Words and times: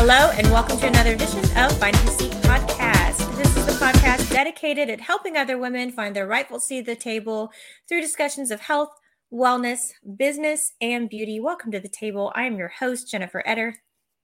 Hello, 0.00 0.30
and 0.36 0.50
welcome 0.52 0.78
to 0.78 0.86
another 0.86 1.12
edition 1.12 1.40
of 1.58 1.76
Finding 1.78 2.04
the 2.04 2.10
Seat 2.12 2.30
podcast. 2.42 3.36
This 3.36 3.54
is 3.56 3.66
the 3.66 3.72
podcast 3.72 4.30
dedicated 4.32 4.88
at 4.88 5.00
helping 5.00 5.36
other 5.36 5.58
women 5.58 5.90
find 5.90 6.14
their 6.14 6.26
rightful 6.26 6.60
seat 6.60 6.80
at 6.80 6.86
the 6.86 6.94
table 6.96 7.50
through 7.88 8.00
discussions 8.00 8.50
of 8.50 8.60
health, 8.60 8.90
wellness, 9.32 9.90
business, 10.16 10.72
and 10.80 11.08
beauty. 11.10 11.40
Welcome 11.40 11.72
to 11.72 11.80
the 11.80 11.88
table. 11.88 12.32
I 12.34 12.44
am 12.44 12.56
your 12.56 12.68
host, 12.68 13.10
Jennifer 13.10 13.42
Etter. 13.46 13.74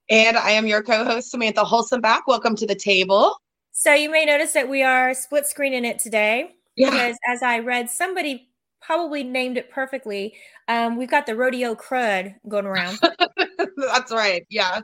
And 0.08 0.36
I 0.36 0.50
am 0.52 0.66
your 0.66 0.82
co 0.82 1.04
host, 1.04 1.30
Samantha 1.30 1.64
Holzenbach. 1.64 2.20
Welcome 2.26 2.54
to 2.56 2.66
the 2.66 2.76
table. 2.76 3.36
So, 3.72 3.92
you 3.92 4.10
may 4.10 4.24
notice 4.24 4.52
that 4.52 4.68
we 4.68 4.82
are 4.82 5.12
split 5.12 5.46
screening 5.46 5.84
it 5.84 5.98
today 5.98 6.52
Yeah. 6.76 6.90
because, 6.90 7.16
as 7.28 7.42
I 7.42 7.58
read, 7.58 7.90
somebody 7.90 8.48
probably 8.80 9.24
named 9.24 9.58
it 9.58 9.70
perfectly. 9.70 10.34
Um, 10.68 10.96
we've 10.96 11.10
got 11.10 11.26
the 11.26 11.34
rodeo 11.36 11.74
crud 11.74 12.36
going 12.48 12.66
around. 12.66 12.98
That's 13.76 14.12
right. 14.12 14.46
Yeah. 14.50 14.80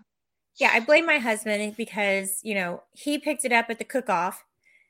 Yeah, 0.61 0.71
I 0.75 0.81
blame 0.81 1.07
my 1.07 1.19
husband 1.19 1.75
because, 1.77 2.39
you 2.43 2.55
know, 2.55 2.83
he 2.93 3.19
picked 3.19 3.47
it 3.47 3.53
up 3.53 3.71
at 3.71 3.79
the 3.79 3.85
cook 3.85 4.11
off. 4.11 4.45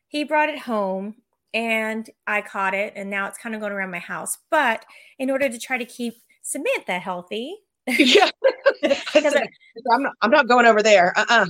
He 0.08 0.24
brought 0.24 0.48
it 0.48 0.58
home 0.58 1.14
and 1.54 2.10
I 2.26 2.42
caught 2.42 2.74
it 2.74 2.92
and 2.96 3.08
now 3.08 3.28
it's 3.28 3.38
kind 3.38 3.54
of 3.54 3.60
going 3.60 3.72
around 3.72 3.92
my 3.92 4.00
house. 4.00 4.38
But 4.50 4.84
in 5.20 5.30
order 5.30 5.48
to 5.48 5.58
try 5.58 5.78
to 5.78 5.84
keep 5.84 6.14
Samantha 6.42 6.98
healthy, 6.98 7.56
Yeah. 7.86 8.30
I- 8.84 9.48
I'm 9.92 10.02
not, 10.02 10.12
I'm 10.20 10.30
not 10.30 10.48
going 10.48 10.66
over 10.66 10.82
there. 10.82 11.12
Uh 11.16 11.24
uh 11.28 11.46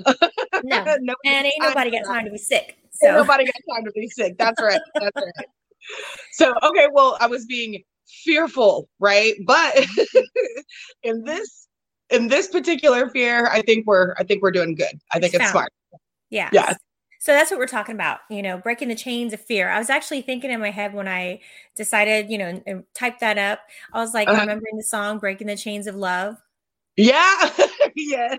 no, 0.62 0.84
no, 1.00 1.14
and 1.24 1.46
ain't 1.46 1.54
nobody 1.62 1.90
got 1.90 2.04
time. 2.06 2.26
to 2.26 2.30
be 2.30 2.38
sick. 2.38 2.76
Ain't 2.84 2.94
So 2.94 3.16
nobody 3.16 3.44
got 3.44 3.74
time 3.74 3.84
to 3.86 3.90
be 3.92 4.06
sick. 4.08 4.36
That's 4.38 4.60
right. 4.60 4.80
That's 5.00 5.16
right. 5.16 5.46
So, 6.32 6.54
okay. 6.62 6.86
Well, 6.92 7.16
I 7.20 7.26
was 7.26 7.46
being 7.46 7.82
fearful, 8.06 8.88
right? 8.98 9.34
But 9.46 9.86
in 11.02 11.24
this, 11.24 11.68
in 12.10 12.28
this 12.28 12.48
particular 12.48 13.08
fear, 13.10 13.46
I 13.46 13.62
think 13.62 13.86
we're, 13.86 14.14
I 14.18 14.24
think 14.24 14.42
we're 14.42 14.50
doing 14.50 14.74
good. 14.74 15.00
I 15.12 15.18
think 15.20 15.34
It's 15.34 15.42
it's 15.42 15.50
smart. 15.50 15.72
yeah. 16.30 16.50
Yes. 16.52 16.76
So 17.22 17.32
that's 17.34 17.50
what 17.50 17.60
we're 17.60 17.66
talking 17.66 17.94
about, 17.94 18.20
you 18.30 18.40
know, 18.42 18.56
breaking 18.56 18.88
the 18.88 18.94
chains 18.94 19.34
of 19.34 19.40
fear. 19.40 19.68
I 19.68 19.78
was 19.78 19.90
actually 19.90 20.22
thinking 20.22 20.50
in 20.50 20.58
my 20.58 20.70
head 20.70 20.94
when 20.94 21.06
I 21.06 21.40
decided, 21.76 22.30
you 22.30 22.38
know, 22.38 22.46
and, 22.46 22.62
and 22.66 22.84
typed 22.94 23.20
that 23.20 23.36
up. 23.36 23.60
I 23.92 23.98
was 24.00 24.14
like 24.14 24.26
Uh-huh. 24.26 24.40
remembering 24.40 24.76
the 24.78 24.82
song 24.84 25.18
Breaking 25.18 25.46
the 25.46 25.56
Chains 25.56 25.86
of 25.86 25.94
Love. 25.94 26.36
Yeah. 26.96 27.50
yes. 27.94 28.38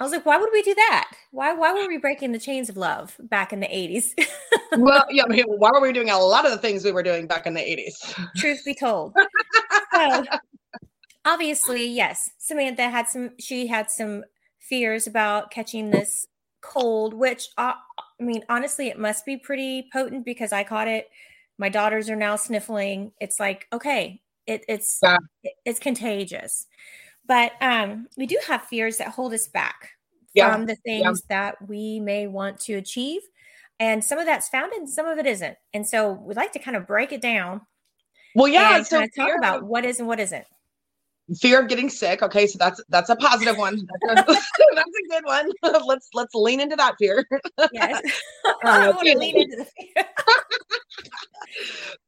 I 0.00 0.04
was 0.04 0.12
like, 0.12 0.26
why 0.26 0.36
would 0.36 0.50
we 0.52 0.60
do 0.62 0.74
that? 0.74 1.12
Why 1.30 1.54
why 1.54 1.72
were 1.72 1.86
we 1.88 1.96
breaking 1.98 2.32
the 2.32 2.38
chains 2.38 2.68
of 2.68 2.76
love 2.76 3.16
back 3.20 3.52
in 3.52 3.60
the 3.60 3.66
80s? 3.68 4.08
Well, 4.76 5.04
yeah. 5.08 5.22
I 5.22 5.28
mean, 5.28 5.44
why 5.46 5.70
were 5.72 5.80
we 5.80 5.92
doing 5.92 6.10
a 6.10 6.18
lot 6.18 6.44
of 6.44 6.50
the 6.50 6.58
things 6.58 6.84
we 6.84 6.90
were 6.90 7.04
doing 7.04 7.28
back 7.28 7.46
in 7.46 7.54
the 7.54 7.60
80s? 7.60 7.94
Truth 8.36 8.62
be 8.64 8.74
told. 8.74 9.14
So 9.94 10.24
obviously, 11.24 11.86
yes, 11.86 12.30
Samantha 12.38 12.88
had 12.88 13.08
some 13.08 13.30
she 13.38 13.66
had 13.66 13.90
some 13.90 14.24
fears 14.60 15.06
about 15.06 15.50
catching 15.50 15.90
this 15.90 16.26
cold, 16.60 17.14
which 17.14 17.48
uh, 17.58 17.74
I 18.20 18.22
mean, 18.22 18.44
honestly, 18.48 18.88
it 18.88 18.98
must 18.98 19.24
be 19.26 19.36
pretty 19.36 19.88
potent 19.92 20.24
because 20.24 20.52
I 20.52 20.64
caught 20.64 20.88
it. 20.88 21.08
My 21.58 21.68
daughters 21.68 22.08
are 22.10 22.16
now 22.16 22.36
sniffling. 22.36 23.12
It's 23.20 23.38
like, 23.40 23.66
okay, 23.72 24.22
it, 24.46 24.64
it's 24.68 24.98
Yeah. 25.02 25.18
it- 25.42 25.54
it's 25.64 25.78
contagious. 25.80 26.66
But 27.26 27.52
um, 27.62 28.08
we 28.16 28.26
do 28.26 28.38
have 28.46 28.62
fears 28.64 28.98
that 28.98 29.08
hold 29.08 29.32
us 29.34 29.48
back 29.48 29.90
Yeah. 30.34 30.52
from 30.52 30.66
the 30.66 30.76
things 30.76 31.22
that 31.30 31.56
we 31.68 32.00
may 32.00 32.26
want 32.26 32.60
to 32.62 32.74
achieve. 32.74 33.22
And 33.80 34.04
some 34.04 34.18
of 34.18 34.26
that's 34.26 34.48
founded, 34.48 34.78
and 34.80 34.88
some 34.90 35.06
of 35.06 35.18
it 35.18 35.26
isn't. 35.26 35.56
And 35.72 35.86
so 35.86 36.12
we'd 36.12 36.36
like 36.36 36.52
to 36.52 36.58
kind 36.60 36.76
of 36.76 36.86
break 36.86 37.12
it 37.12 37.20
down 37.22 37.62
Well, 38.34 38.48
yeah. 38.48 38.76
and 38.76 38.86
So 38.86 39.06
talk 39.16 39.32
about 39.38 39.64
what 39.64 39.84
is 39.84 39.98
and 40.00 40.08
what 40.08 40.20
isn't. 40.20 40.46
Fear 41.40 41.60
of 41.60 41.68
getting 41.68 41.88
sick. 41.88 42.22
Okay, 42.22 42.46
so 42.46 42.58
that's 42.58 42.82
that's 42.88 43.10
a 43.10 43.16
positive 43.16 43.56
one. 43.56 43.76
That's 44.08 44.20
a, 44.22 44.24
that's 44.74 44.88
a 44.88 45.08
good 45.10 45.24
one. 45.24 45.50
let's 45.86 46.08
let's 46.14 46.34
lean 46.34 46.60
into 46.60 46.76
that 46.76 46.94
fear. 46.98 47.26
Yes. 47.72 48.02
I 48.64 48.88
Uh, 48.88 48.92
want 48.94 49.08
to 49.08 49.18
lean 49.18 49.38
into 49.40 49.56
the 49.56 49.64
fear. 49.64 50.04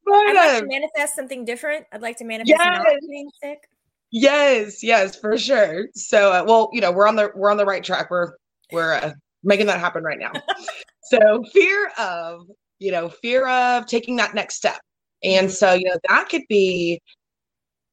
But, 0.05 0.15
I'd 0.15 0.34
like 0.37 0.60
to 0.62 0.66
manifest 0.66 1.15
something 1.15 1.44
different. 1.44 1.87
I'd 1.93 2.03
like 2.03 2.16
to 2.19 2.25
manifest 2.25 2.59
not 2.59 2.87
Yes. 2.87 3.00
being 3.09 3.31
sick. 3.43 3.59
yes, 4.10 4.82
yes, 4.82 5.16
for 5.19 5.37
sure. 5.37 5.88
So, 5.94 6.32
uh, 6.32 6.44
well, 6.47 6.71
you 6.72 6.81
know, 6.81 6.93
we're 6.93 7.09
on 7.09 7.16
the 7.16 7.31
we're 7.34 7.50
on 7.50 7.56
the 7.56 7.65
right 7.65 7.82
track. 7.82 8.10
We're 8.10 8.32
we're 8.72 8.94
uh, 8.94 9.12
making 9.43 9.66
that 9.66 9.81
happen 9.81 10.05
right 10.05 10.19
now. 10.19 10.32
so, 11.05 11.43
fear 11.53 11.91
of 11.99 12.43
you 12.78 12.93
know, 12.93 13.09
fear 13.09 13.49
of 13.49 13.87
taking 13.87 14.16
that 14.16 14.34
next 14.34 14.56
step, 14.56 14.78
and 15.25 15.50
so 15.50 15.72
you 15.72 15.84
know 15.88 15.99
that 16.09 16.28
could 16.28 16.43
be 16.49 17.00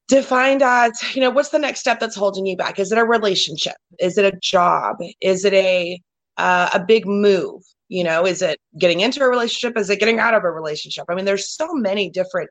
defined 0.08 0.62
as 0.62 0.92
you 1.14 1.20
know 1.20 1.30
what's 1.30 1.48
the 1.50 1.58
next 1.58 1.80
step 1.80 2.00
that's 2.00 2.16
holding 2.16 2.46
you 2.46 2.56
back? 2.56 2.78
Is 2.78 2.92
it 2.92 2.98
a 2.98 3.04
relationship? 3.04 3.76
Is 3.98 4.18
it 4.18 4.24
a 4.32 4.36
job? 4.40 4.96
Is 5.20 5.44
it 5.44 5.54
a 5.54 6.00
uh, 6.36 6.70
a 6.74 6.80
big 6.84 7.06
move? 7.06 7.62
You 7.88 8.04
know 8.04 8.26
is 8.26 8.42
it 8.42 8.58
getting 8.78 9.00
into 9.00 9.22
a 9.22 9.28
relationship? 9.28 9.76
Is 9.78 9.90
it 9.90 10.00
getting 10.00 10.18
out 10.18 10.34
of 10.34 10.44
a 10.44 10.50
relationship? 10.50 11.04
I 11.08 11.14
mean 11.14 11.24
there's 11.24 11.50
so 11.54 11.68
many 11.72 12.10
different 12.10 12.50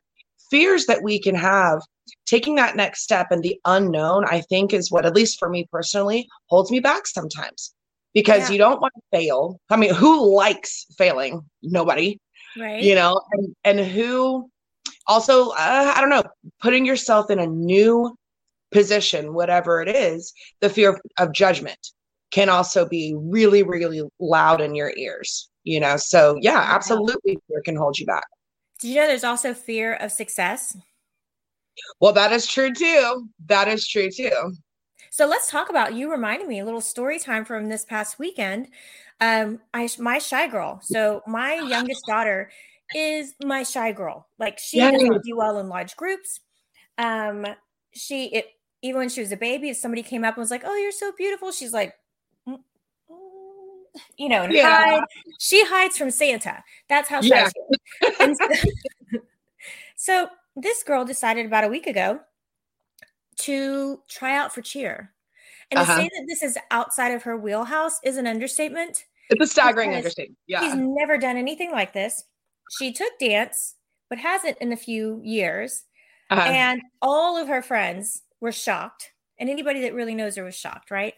fears 0.50 0.86
that 0.86 1.02
we 1.02 1.20
can 1.20 1.34
have. 1.34 1.80
Taking 2.26 2.54
that 2.56 2.76
next 2.76 3.02
step 3.02 3.28
and 3.30 3.42
the 3.42 3.58
unknown 3.64 4.24
i 4.26 4.40
think 4.42 4.74
is 4.74 4.90
what 4.90 5.06
at 5.06 5.14
least 5.14 5.38
for 5.38 5.48
me 5.48 5.66
personally 5.72 6.28
holds 6.48 6.70
me 6.70 6.80
back 6.80 7.06
sometimes. 7.06 7.74
Because 8.12 8.48
Yeah. 8.48 8.52
you 8.52 8.58
don't 8.58 8.80
want 8.80 8.92
to 8.94 9.18
fail. 9.18 9.58
I 9.70 9.76
mean 9.76 9.94
who 9.94 10.34
likes 10.36 10.86
failing? 10.98 11.42
Nobody. 11.62 12.18
Right. 12.56 12.82
you 12.82 12.94
know 12.94 13.20
and, 13.32 13.54
and 13.64 13.80
who 13.80 14.48
also 15.06 15.50
uh, 15.50 15.92
i 15.96 16.00
don't 16.00 16.10
know 16.10 16.22
putting 16.60 16.84
yourself 16.86 17.30
in 17.30 17.38
a 17.38 17.46
new 17.46 18.14
position 18.72 19.34
whatever 19.34 19.80
it 19.82 19.88
is 19.88 20.32
the 20.60 20.68
fear 20.68 20.90
of, 20.90 21.00
of 21.18 21.32
judgment 21.32 21.78
can 22.30 22.48
also 22.48 22.86
be 22.86 23.14
really 23.16 23.62
really 23.62 24.02
loud 24.18 24.60
in 24.60 24.74
your 24.74 24.92
ears 24.96 25.48
you 25.64 25.78
know 25.80 25.96
so 25.96 26.36
yeah 26.40 26.66
absolutely 26.70 27.38
fear 27.48 27.62
can 27.64 27.76
hold 27.76 27.98
you 27.98 28.06
back 28.06 28.24
Did 28.80 28.88
you 28.88 28.96
know 28.96 29.06
there's 29.06 29.24
also 29.24 29.54
fear 29.54 29.94
of 29.94 30.12
success? 30.12 30.76
well 32.00 32.12
that 32.12 32.32
is 32.32 32.46
true 32.46 32.72
too 32.72 33.28
that 33.46 33.68
is 33.68 33.86
true 33.86 34.10
too 34.10 34.52
So 35.10 35.26
let's 35.26 35.50
talk 35.50 35.70
about 35.70 35.94
you 35.94 36.10
reminded 36.10 36.48
me 36.48 36.58
a 36.60 36.64
little 36.64 36.80
story 36.80 37.18
time 37.18 37.44
from 37.44 37.68
this 37.68 37.84
past 37.84 38.18
weekend. 38.18 38.68
Um, 39.20 39.60
I 39.72 39.88
my 39.98 40.18
shy 40.18 40.48
girl. 40.48 40.80
So 40.82 41.22
my 41.26 41.54
youngest 41.54 42.06
daughter 42.06 42.50
is 42.94 43.34
my 43.44 43.62
shy 43.62 43.92
girl. 43.92 44.28
Like 44.38 44.58
she 44.58 44.78
doesn't 44.78 45.24
do 45.24 45.36
well 45.36 45.58
in 45.58 45.68
large 45.68 45.96
groups. 45.96 46.40
Um, 46.98 47.46
she 47.92 48.26
it 48.34 48.46
even 48.82 48.98
when 49.00 49.08
she 49.08 49.20
was 49.20 49.32
a 49.32 49.36
baby, 49.36 49.70
if 49.70 49.76
somebody 49.76 50.02
came 50.02 50.24
up 50.24 50.36
and 50.36 50.42
was 50.42 50.50
like, 50.50 50.62
"Oh, 50.64 50.76
you're 50.76 50.92
so 50.92 51.12
beautiful," 51.16 51.50
she's 51.52 51.72
like, 51.72 51.94
"Mm, 52.48 52.58
mm," 53.10 53.82
you 54.18 54.28
know, 54.28 54.42
and 54.42 54.52
Yeah. 54.54 54.76
hide. 54.76 55.02
She 55.38 55.64
hides 55.66 55.96
from 55.98 56.10
Santa. 56.10 56.62
That's 56.88 57.08
how 57.08 57.20
shy 57.20 57.28
Yeah. 57.28 57.50
she 57.50 58.26
is. 58.30 58.38
So, 58.38 58.48
so 59.96 60.28
this 60.56 60.82
girl 60.82 61.04
decided 61.04 61.46
about 61.46 61.64
a 61.64 61.68
week 61.68 61.86
ago 61.86 62.20
to 63.40 64.00
try 64.08 64.36
out 64.36 64.54
for 64.54 64.62
cheer. 64.62 65.12
And 65.70 65.78
to 65.78 65.84
Uh-huh. 65.84 65.96
say 65.96 66.04
that 66.04 66.24
this 66.28 66.42
is 66.42 66.58
outside 66.70 67.12
of 67.12 67.22
her 67.24 67.36
wheelhouse 67.36 67.98
is 68.04 68.16
an 68.18 68.26
understatement. 68.26 69.06
it's 69.30 69.42
a 69.42 69.46
staggering 69.46 69.94
understatement 69.94 70.38
She's 70.46 70.60
yeah 70.74 70.74
never 70.76 71.16
done 71.18 71.36
anything 71.36 71.72
like 71.72 71.92
this. 71.92 72.22
She 72.70 72.92
took 72.92 73.18
dance, 73.18 73.74
but 74.08 74.18
hasn't 74.18 74.58
in 74.58 74.72
a 74.72 74.76
few 74.76 75.20
years. 75.24 75.84
Uh-huh. 76.30 76.40
And 76.40 76.82
all 77.02 77.36
of 77.36 77.48
her 77.48 77.62
friends 77.62 78.22
were 78.40 78.52
shocked. 78.52 79.10
And 79.38 79.50
anybody 79.50 79.82
that 79.82 79.94
really 79.94 80.14
knows 80.14 80.36
her 80.36 80.44
was 80.44 80.54
shocked, 80.54 80.90
right? 80.90 81.14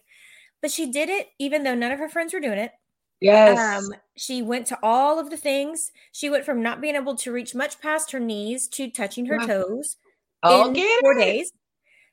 But 0.62 0.70
she 0.70 0.90
did 0.90 1.08
it 1.08 1.28
even 1.38 1.62
though 1.62 1.74
none 1.74 1.92
of 1.92 1.98
her 1.98 2.08
friends 2.08 2.32
were 2.32 2.40
doing 2.40 2.58
it. 2.58 2.72
yes. 3.20 3.58
Um, 3.58 3.94
she 4.16 4.42
went 4.42 4.66
to 4.68 4.78
all 4.82 5.18
of 5.18 5.30
the 5.30 5.36
things. 5.36 5.92
She 6.12 6.30
went 6.30 6.44
from 6.44 6.62
not 6.62 6.80
being 6.80 6.96
able 6.96 7.14
to 7.16 7.32
reach 7.32 7.54
much 7.54 7.80
past 7.80 8.10
her 8.12 8.20
knees 8.20 8.68
to 8.68 8.90
touching 8.90 9.26
her 9.26 9.38
toes 9.46 9.96
I'll 10.42 10.68
in 10.68 10.72
get 10.74 11.00
four 11.00 11.16
it. 11.16 11.20
days. 11.20 11.52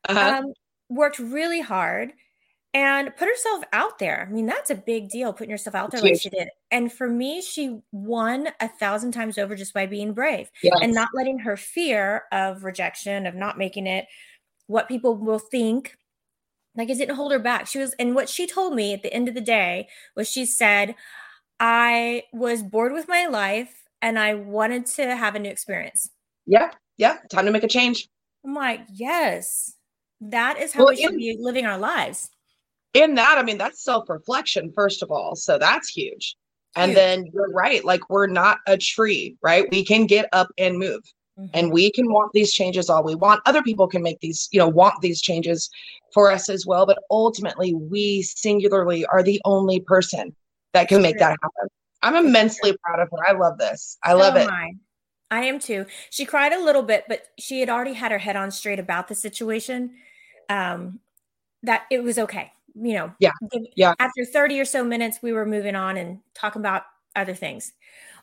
Uh-huh. 0.07 0.39
Um, 0.39 0.53
worked 0.89 1.19
really 1.19 1.61
hard 1.61 2.13
and 2.73 3.15
put 3.15 3.27
herself 3.27 3.63
out 3.71 3.99
there. 3.99 4.27
I 4.27 4.31
mean, 4.31 4.45
that's 4.45 4.69
a 4.69 4.75
big 4.75 5.09
deal, 5.09 5.31
putting 5.33 5.51
yourself 5.51 5.75
out 5.75 5.91
there 5.91 6.01
like 6.01 6.19
she 6.19 6.29
did. 6.29 6.49
And 6.73 6.91
for 6.91 7.07
me, 7.07 7.41
she 7.41 7.79
won 7.91 8.47
a 8.59 8.67
thousand 8.67 9.11
times 9.11 9.37
over 9.37 9.55
just 9.55 9.73
by 9.75 9.85
being 9.85 10.13
brave 10.13 10.49
yes. 10.63 10.73
and 10.81 10.91
not 10.91 11.09
letting 11.13 11.37
her 11.39 11.55
fear 11.55 12.23
of 12.31 12.63
rejection, 12.63 13.27
of 13.27 13.35
not 13.35 13.59
making 13.59 13.85
it, 13.85 14.07
what 14.65 14.87
people 14.87 15.15
will 15.15 15.37
think, 15.39 15.95
like 16.75 16.89
it 16.89 16.97
didn't 16.97 17.15
hold 17.15 17.31
her 17.31 17.37
back. 17.37 17.67
She 17.67 17.77
was, 17.77 17.93
and 17.99 18.15
what 18.15 18.27
she 18.27 18.47
told 18.47 18.73
me 18.73 18.91
at 18.93 19.03
the 19.03 19.13
end 19.13 19.27
of 19.29 19.35
the 19.35 19.39
day 19.41 19.87
was 20.15 20.27
she 20.27 20.45
said, 20.47 20.95
I 21.59 22.23
was 22.33 22.63
bored 22.63 22.91
with 22.91 23.07
my 23.07 23.27
life 23.27 23.83
and 24.01 24.17
I 24.17 24.33
wanted 24.33 24.87
to 24.97 25.15
have 25.15 25.35
a 25.35 25.39
new 25.39 25.49
experience. 25.51 26.09
yeah. 26.47 26.71
Yeah. 26.97 27.17
Time 27.29 27.45
to 27.45 27.51
make 27.51 27.63
a 27.63 27.67
change. 27.67 28.07
I'm 28.45 28.53
like, 28.55 28.81
yes, 28.91 29.73
that 30.21 30.59
is 30.59 30.73
how 30.73 30.81
Well, 30.85 30.89
we 30.93 31.01
should 31.01 31.13
in- 31.13 31.17
be 31.17 31.37
living 31.39 31.65
our 31.65 31.77
lives. 31.77 32.29
in 32.95 33.15
that, 33.15 33.37
I 33.37 33.43
mean, 33.43 33.57
that's 33.57 33.83
self 33.83 34.09
reflection, 34.09 34.71
first 34.73 35.01
of 35.03 35.11
all. 35.11 35.35
So 35.35 35.57
that's 35.57 35.89
huge. 35.89 36.35
And 36.75 36.95
then 36.95 37.29
you're 37.33 37.51
right. 37.51 37.83
Like, 37.85 38.09
we're 38.09 38.27
not 38.27 38.59
a 38.67 38.77
tree, 38.77 39.37
right? 39.41 39.69
We 39.69 39.85
can 39.85 40.07
get 40.07 40.27
up 40.31 40.49
and 40.57 40.77
move 40.77 41.03
and 41.53 41.71
we 41.71 41.91
can 41.91 42.11
want 42.11 42.31
these 42.33 42.53
changes 42.53 42.89
all 42.89 43.03
we 43.03 43.15
want. 43.15 43.41
Other 43.45 43.63
people 43.63 43.87
can 43.87 44.03
make 44.03 44.19
these, 44.19 44.47
you 44.51 44.59
know, 44.59 44.67
want 44.67 45.01
these 45.01 45.21
changes 45.21 45.69
for 46.13 46.31
us 46.31 46.49
as 46.49 46.65
well. 46.65 46.85
But 46.85 46.99
ultimately, 47.09 47.73
we 47.73 48.21
singularly 48.21 49.05
are 49.05 49.23
the 49.23 49.41
only 49.45 49.79
person 49.79 50.35
that 50.73 50.87
can 50.87 51.01
make 51.01 51.17
that 51.19 51.31
happen. 51.41 51.69
I'm 52.01 52.25
immensely 52.25 52.75
proud 52.83 52.99
of 52.99 53.09
her. 53.11 53.17
I 53.27 53.31
love 53.33 53.57
this. 53.57 53.97
I 54.03 54.13
love 54.13 54.35
it. 54.35 54.43
am 54.43 54.49
I. 54.49 54.71
I 55.31 55.45
am 55.45 55.57
too. 55.59 55.85
She 56.11 56.25
cried 56.25 56.53
a 56.53 56.63
little 56.63 56.83
bit, 56.83 57.05
but 57.07 57.23
she 57.39 57.59
had 57.59 57.69
already 57.69 57.93
had 57.93 58.11
her 58.11 58.19
head 58.19 58.35
on 58.35 58.51
straight 58.51 58.79
about 58.79 59.07
the 59.07 59.15
situation. 59.15 59.95
Um, 60.49 60.99
that 61.63 61.83
it 61.89 62.03
was 62.03 62.19
okay. 62.19 62.51
You 62.75 62.93
know, 62.95 63.13
Yeah. 63.19 63.31
Yeah. 63.75 63.93
After 63.99 64.25
30 64.25 64.59
or 64.59 64.65
so 64.65 64.83
minutes, 64.83 65.19
we 65.21 65.31
were 65.31 65.45
moving 65.45 65.75
on 65.75 65.97
and 65.97 66.19
talking 66.33 66.61
about 66.61 66.83
other 67.15 67.35
things. 67.35 67.71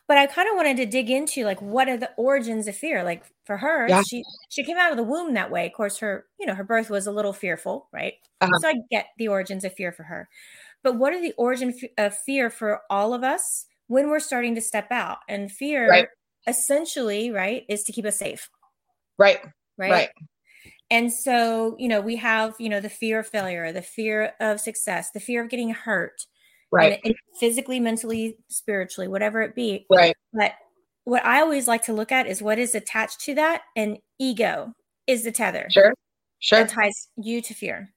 But 0.07 0.17
I 0.17 0.27
kind 0.27 0.49
of 0.49 0.55
wanted 0.55 0.77
to 0.77 0.85
dig 0.85 1.09
into 1.09 1.45
like 1.45 1.61
what 1.61 1.87
are 1.87 1.97
the 1.97 2.11
origins 2.17 2.67
of 2.67 2.75
fear? 2.75 3.03
Like 3.03 3.23
for 3.45 3.57
her, 3.57 3.87
Yeah. 3.87 4.01
she 4.03 4.23
she 4.49 4.63
came 4.63 4.77
out 4.77 4.91
of 4.91 4.97
the 4.97 5.03
womb 5.03 5.33
that 5.35 5.51
way. 5.51 5.67
Of 5.67 5.73
course, 5.73 5.99
her, 5.99 6.25
you 6.39 6.45
know, 6.45 6.55
her 6.55 6.63
birth 6.65 6.89
was 6.89 7.07
a 7.07 7.11
little 7.11 7.33
fearful, 7.33 7.87
right? 7.93 8.15
Uh-huh. 8.41 8.59
So 8.61 8.69
I 8.69 8.75
get 8.89 9.07
the 9.17 9.29
origins 9.29 9.63
of 9.63 9.73
fear 9.73 9.91
for 9.93 10.03
her. 10.03 10.27
But 10.83 10.97
what 10.97 11.13
are 11.13 11.21
the 11.21 11.33
origin 11.37 11.73
f- 11.81 11.89
of 11.97 12.17
fear 12.17 12.49
for 12.49 12.81
all 12.89 13.13
of 13.13 13.23
us 13.23 13.65
when 13.87 14.09
we're 14.09 14.19
starting 14.19 14.55
to 14.55 14.61
step 14.61 14.91
out? 14.91 15.19
And 15.29 15.51
fear 15.51 15.89
Right. 15.89 16.07
essentially, 16.47 17.31
right, 17.31 17.63
is 17.69 17.83
to 17.85 17.93
keep 17.93 18.05
us 18.05 18.17
safe, 18.17 18.49
Right. 19.17 19.39
right? 19.77 19.91
Right. 19.91 20.09
And 20.91 21.11
so, 21.11 21.75
you 21.79 21.87
know, 21.87 22.01
we 22.01 22.17
have, 22.17 22.53
you 22.59 22.67
know, 22.69 22.81
the 22.81 22.89
fear 22.89 23.19
of 23.19 23.27
failure, 23.27 23.71
the 23.71 23.81
fear 23.81 24.33
of 24.41 24.59
success, 24.59 25.09
the 25.11 25.21
fear 25.21 25.41
of 25.41 25.49
getting 25.49 25.69
hurt, 25.71 26.25
Right. 26.69 26.93
and, 26.93 27.01
and 27.05 27.15
physically, 27.39 27.79
mentally, 27.79 28.37
spiritually, 28.49 29.07
whatever 29.07 29.41
it 29.41 29.55
be. 29.55 29.85
Right. 29.89 30.15
But 30.33 30.53
what 31.05 31.25
I 31.25 31.41
always 31.41 31.67
like 31.67 31.83
to 31.85 31.93
look 31.93 32.11
at 32.11 32.27
is 32.27 32.41
what 32.41 32.59
is 32.59 32.75
attached 32.75 33.21
to 33.21 33.35
that, 33.35 33.63
and 33.75 33.97
ego 34.19 34.73
is 35.07 35.23
the 35.23 35.31
tether 35.31 35.67
Sure. 35.69 35.93
Sure. 36.39 36.59
that 36.59 36.69
ties 36.69 37.07
you 37.17 37.41
to 37.41 37.53
fear. 37.53 37.93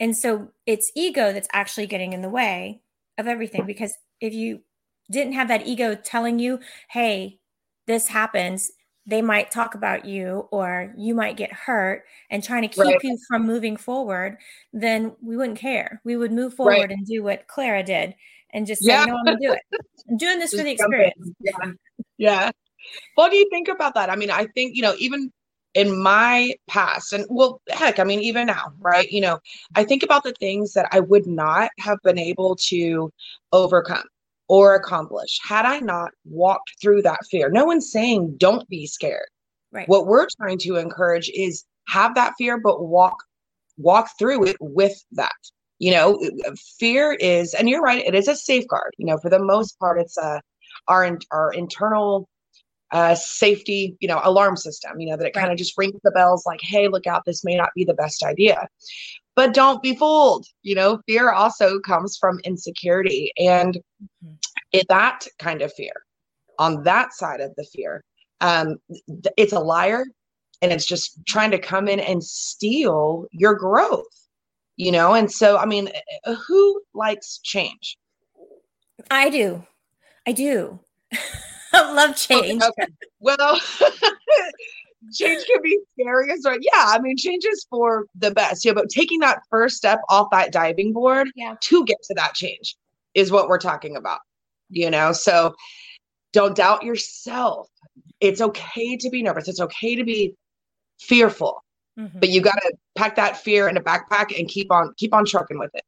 And 0.00 0.16
so 0.16 0.48
it's 0.66 0.90
ego 0.96 1.32
that's 1.32 1.48
actually 1.52 1.86
getting 1.86 2.12
in 2.12 2.22
the 2.22 2.28
way 2.28 2.80
of 3.18 3.26
everything 3.28 3.64
because 3.66 3.94
if 4.20 4.34
you 4.34 4.60
didn't 5.10 5.34
have 5.34 5.48
that 5.48 5.66
ego 5.66 5.94
telling 5.94 6.38
you, 6.38 6.58
hey, 6.90 7.38
this 7.86 8.08
happens, 8.08 8.70
they 9.06 9.20
might 9.22 9.50
talk 9.50 9.74
about 9.74 10.04
you 10.04 10.48
or 10.50 10.94
you 10.96 11.14
might 11.14 11.36
get 11.36 11.52
hurt 11.52 12.04
and 12.30 12.42
trying 12.42 12.62
to 12.62 12.68
keep 12.68 12.84
Right. 12.84 12.98
you 13.02 13.18
from 13.28 13.46
moving 13.46 13.76
forward, 13.76 14.38
then 14.72 15.12
we 15.22 15.36
wouldn't 15.36 15.58
care. 15.58 16.00
We 16.04 16.16
would 16.16 16.32
move 16.32 16.54
forward 16.54 16.90
and 16.90 17.06
do 17.06 17.22
what 17.22 17.46
Clara 17.46 17.82
did 17.82 18.14
and 18.52 18.66
just 18.66 18.82
say, 18.82 18.92
Yeah. 18.92 19.04
no, 19.04 19.16
I'm 19.16 19.24
going 19.24 19.38
to 19.38 19.46
do 19.46 19.52
it. 19.52 19.60
I'm 20.08 20.16
doing 20.16 20.38
this 20.38 20.50
for 20.56 20.62
the 20.62 20.70
Just 20.72 20.78
jump 20.80 20.94
in. 20.94 21.00
experience. 21.00 21.36
Yeah. 21.40 21.72
Yeah. 22.16 22.50
What 23.16 23.30
do 23.30 23.36
you 23.36 23.48
think 23.50 23.68
about 23.68 23.94
that? 23.94 24.08
I 24.10 24.16
mean, 24.16 24.30
I 24.30 24.46
think, 24.54 24.74
you 24.76 24.82
know, 24.82 24.94
even 24.98 25.32
in 25.74 26.00
my 26.02 26.54
past, 26.68 27.12
and 27.12 27.26
well, 27.28 27.60
heck, 27.68 27.98
I 27.98 28.04
mean, 28.04 28.20
even 28.20 28.46
now, 28.46 28.72
right? 28.78 29.10
You 29.10 29.20
know, 29.20 29.40
I 29.74 29.84
think 29.84 30.02
about 30.02 30.22
the 30.22 30.32
things 30.38 30.72
that 30.74 30.88
I 30.92 31.00
would 31.00 31.26
not 31.26 31.70
have 31.80 31.98
been 32.04 32.18
able 32.18 32.54
to 32.68 33.12
overcome 33.52 34.04
or 34.48 34.74
accomplish 34.74 35.38
had 35.46 35.64
I 35.64 35.80
not 35.80 36.10
walked 36.24 36.74
through 36.80 37.02
that 37.02 37.20
fear. 37.30 37.50
No 37.50 37.64
one's 37.64 37.90
saying 37.90 38.36
don't 38.36 38.68
be 38.68 38.86
scared. 38.86 39.28
Right. 39.72 39.88
What 39.88 40.06
we're 40.06 40.28
trying 40.36 40.58
to 40.60 40.76
encourage 40.76 41.30
is 41.34 41.64
have 41.88 42.14
that 42.14 42.34
fear, 42.38 42.58
but 42.58 42.84
walk 42.84 43.16
walk 43.76 44.10
through 44.18 44.46
it 44.46 44.56
with 44.60 45.02
that. 45.12 45.32
You 45.80 45.90
know, 45.90 46.20
fear 46.78 47.14
is, 47.14 47.52
and 47.54 47.68
you're 47.68 47.82
right, 47.82 48.04
it 48.06 48.14
is 48.14 48.28
a 48.28 48.36
safeguard. 48.36 48.94
You 48.96 49.06
know, 49.06 49.18
for 49.18 49.28
the 49.28 49.42
most 49.42 49.78
part, 49.78 49.98
it's 49.98 50.16
a 50.16 50.40
our 50.88 51.18
our 51.32 51.52
internal 51.52 52.28
uh, 52.92 53.14
safety, 53.14 53.96
you 54.00 54.06
know, 54.06 54.20
alarm 54.22 54.56
system. 54.56 55.00
You 55.00 55.10
know 55.10 55.16
that 55.16 55.26
it 55.26 55.34
kind 55.34 55.50
of 55.50 55.58
just 55.58 55.76
rings 55.76 55.98
the 56.04 56.12
bells, 56.12 56.44
like, 56.46 56.60
"Hey, 56.62 56.86
look 56.88 57.06
out! 57.06 57.24
This 57.26 57.44
may 57.44 57.56
not 57.56 57.70
be 57.74 57.84
the 57.84 57.94
best 57.94 58.22
idea." 58.22 58.68
But 59.36 59.52
don't 59.54 59.82
be 59.82 59.96
fooled. 59.96 60.46
You 60.62 60.74
know, 60.76 61.00
fear 61.06 61.30
also 61.32 61.80
comes 61.80 62.16
from 62.16 62.38
insecurity, 62.44 63.32
and 63.36 63.78
Mhm. 64.24 64.36
it, 64.72 64.86
that 64.88 65.26
kind 65.38 65.62
of 65.62 65.72
fear, 65.72 65.92
on 66.58 66.82
that 66.84 67.12
side 67.12 67.40
of 67.40 67.52
the 67.56 67.64
fear, 67.64 68.04
um, 68.40 68.76
it's 69.36 69.52
a 69.52 69.58
liar, 69.60 70.04
and 70.62 70.72
it's 70.72 70.86
just 70.86 71.18
trying 71.26 71.50
to 71.50 71.58
come 71.58 71.88
in 71.88 72.00
and 72.00 72.22
steal 72.22 73.26
your 73.32 73.54
growth. 73.54 74.06
You 74.76 74.92
know, 74.92 75.14
and 75.14 75.30
so 75.30 75.56
I 75.56 75.66
mean, 75.66 75.90
uh, 76.24 76.34
who 76.34 76.82
likes 76.94 77.38
change? 77.38 77.96
I 79.10 79.30
do. 79.30 79.64
I 80.26 80.32
do. 80.32 80.80
I 81.72 81.92
love 81.92 82.16
change. 82.16 82.62
Okay. 82.62 82.82
okay. 82.82 82.92
Well, 83.20 83.60
change 85.14 85.44
can 85.46 85.62
be 85.62 85.78
scary 85.92 86.30
as 86.32 86.40
well. 86.44 86.56
Yeah, 86.60 86.70
I 86.74 86.98
mean, 86.98 87.16
change 87.16 87.44
is 87.44 87.66
for 87.70 88.06
the 88.14 88.30
best. 88.30 88.64
Yeah, 88.64 88.72
but 88.72 88.88
taking 88.88 89.20
that 89.20 89.42
first 89.50 89.76
step 89.76 90.00
off 90.08 90.28
that 90.32 90.52
diving 90.52 90.92
board 90.92 91.28
Yeah. 91.34 91.54
to 91.60 91.84
get 91.84 92.02
to 92.04 92.14
that 92.14 92.34
change 92.34 92.76
is 93.14 93.30
what 93.30 93.48
we're 93.48 93.58
talking 93.58 93.96
about. 93.96 94.20
You 94.70 94.90
know, 94.90 95.12
so 95.12 95.54
don't 96.32 96.56
doubt 96.56 96.82
yourself. 96.82 97.68
It's 98.20 98.40
okay 98.40 98.96
to 98.96 99.10
be 99.10 99.22
nervous. 99.22 99.48
It's 99.48 99.60
okay 99.60 99.94
to 99.94 100.04
be 100.04 100.34
fearful, 101.00 101.62
Mhm. 101.98 102.18
but 102.20 102.28
you 102.28 102.40
got 102.40 102.54
to 102.54 102.74
pack 102.96 103.16
that 103.16 103.36
fear 103.36 103.68
in 103.68 103.76
a 103.76 103.82
backpack 103.82 104.36
and 104.38 104.48
keep 104.48 104.72
on 104.72 104.94
keep 104.96 105.14
on 105.14 105.24
trucking 105.24 105.58
with 105.58 105.74
it. 105.74 105.84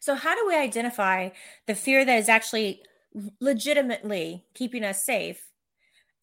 So, 0.00 0.14
how 0.14 0.34
do 0.34 0.46
we 0.46 0.54
identify 0.56 1.30
the 1.66 1.74
fear 1.74 2.04
that 2.04 2.18
is 2.18 2.28
actually 2.28 2.82
legitimately 3.40 4.44
keeping 4.54 4.84
us 4.84 5.04
safe 5.04 5.51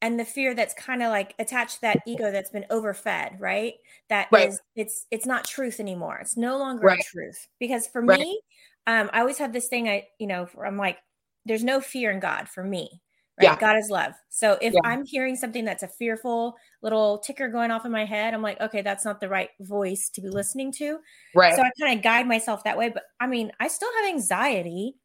and 0.02 0.20
the 0.20 0.26
fear 0.26 0.56
that's 0.56 0.74
kind 0.74 1.04
of 1.04 1.10
like 1.10 1.36
attached 1.40 1.76
to 1.76 1.82
that 1.82 2.02
ego 2.08 2.32
that's 2.32 2.50
been 2.50 2.66
overfed, 2.70 3.40
right? 3.40 3.76
That 4.10 4.28
is, 4.32 4.32
Right. 4.32 4.60
it's 4.76 5.06
it's 5.12 5.26
not 5.26 5.46
truth 5.46 5.80
anymore. 5.80 6.20
It's 6.20 6.38
no 6.38 6.58
longer 6.58 6.86
Right. 6.86 7.00
a 7.00 7.04
truth. 7.04 7.48
Because 7.60 7.88
for 7.88 8.02
Right. 8.02 8.20
me, 8.20 8.42
um, 8.88 9.10
I 9.14 9.20
always 9.22 9.38
have 9.40 9.54
this 9.54 9.68
thing 9.68 9.90
I, 9.90 10.08
you 10.20 10.28
know, 10.28 10.48
I'm 10.64 10.78
like, 10.78 11.00
there's 11.46 11.64
no 11.64 11.82
fear 11.82 12.12
in 12.12 12.20
God 12.20 12.48
for 12.50 12.64
me. 12.64 13.02
Right? 13.38 13.46
Yeah. 13.46 13.58
God 13.58 13.78
is 13.78 13.90
love. 13.90 14.14
So 14.28 14.58
if 14.62 14.74
Yeah. 14.74 14.82
I'm 14.84 15.06
hearing 15.06 15.38
something 15.38 15.64
that's 15.64 15.84
a 15.84 15.88
fearful 15.88 16.56
little 16.82 17.20
ticker 17.20 17.48
going 17.48 17.72
off 17.72 17.86
in 17.86 17.92
my 17.92 18.04
head, 18.04 18.34
I'm 18.34 18.42
like, 18.42 18.60
okay, 18.60 18.82
that's 18.82 19.06
not 19.06 19.22
the 19.22 19.30
right 19.30 19.50
voice 19.62 20.10
to 20.10 20.22
be 20.22 20.28
listening 20.30 20.74
to. 20.74 21.00
Right. 21.34 21.56
So 21.56 21.62
I 21.62 21.72
kind 21.80 21.98
of 21.98 22.04
guide 22.04 22.28
myself 22.28 22.66
that 22.66 22.78
way. 22.78 22.90
But 22.90 23.04
I 23.22 23.28
mean, 23.28 23.54
I 23.60 23.70
still 23.70 23.90
have 23.98 24.10
anxiety, 24.10 24.96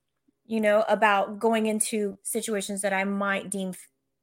you 0.46 0.60
know, 0.60 0.84
about 0.88 1.38
going 1.38 1.66
into 1.66 2.18
situations 2.24 2.82
that 2.82 2.92
I 2.92 3.04
might 3.04 3.50
deem 3.50 3.72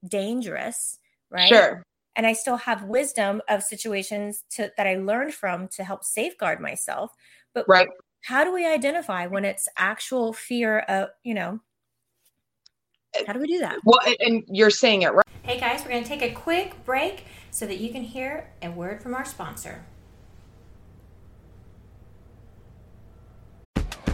dangerous, 0.07 0.99
right? 1.29 1.47
Sure. 1.49 1.83
And 2.15 2.27
I 2.27 2.33
still 2.33 2.57
have 2.57 2.83
wisdom 2.83 3.41
of 3.47 3.63
situations 3.63 4.43
to, 4.51 4.71
that 4.75 4.85
I 4.85 4.95
learned 4.95 5.33
from 5.33 5.67
to 5.69 5.83
help 5.83 6.03
safeguard 6.03 6.59
myself. 6.59 7.13
But 7.53 7.65
Right. 7.67 7.87
how 8.25 8.43
do 8.43 8.53
we 8.53 8.65
identify 8.65 9.27
when 9.27 9.45
it's 9.45 9.69
actual 9.77 10.33
fear 10.33 10.79
of, 10.79 11.09
you 11.23 11.33
know, 11.33 11.59
eh, 13.15 13.23
how 13.25 13.33
do 13.33 13.39
we 13.39 13.47
do 13.47 13.59
that? 13.59 13.77
Well, 13.85 13.99
and- 14.05 14.17
and 14.19 14.43
you're 14.47 14.69
saying 14.69 15.03
it 15.03 15.13
right. 15.13 15.25
Hey 15.43 15.59
guys, 15.59 15.83
we're 15.83 15.91
going 15.91 16.03
to 16.03 16.09
take 16.09 16.21
a 16.21 16.33
quick 16.33 16.83
break 16.85 17.25
so 17.49 17.65
that 17.65 17.77
you 17.77 17.91
can 17.91 18.03
hear 18.03 18.49
a 18.61 18.69
word 18.69 19.01
from 19.01 19.15
our 19.15 19.25
sponsor. 19.25 19.83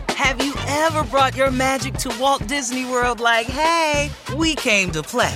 Have 0.09 0.43
you 0.43 0.53
ever 0.67 1.03
brought 1.05 1.35
your 1.35 1.51
magic 1.51 1.93
to 1.95 2.15
Walt 2.19 2.45
Disney 2.47 2.85
World 2.85 3.19
like, 3.19 3.47
hey, 3.47 4.11
we 4.35 4.55
came 4.55 4.91
to 4.91 5.01
play? 5.01 5.35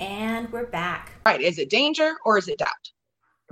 And 0.00 0.50
we're 0.50 0.66
back. 0.66 1.12
Right. 1.26 1.40
Is 1.40 1.58
it 1.58 1.68
danger 1.68 2.14
or 2.24 2.38
is 2.38 2.48
it 2.48 2.58
doubt? 2.58 2.68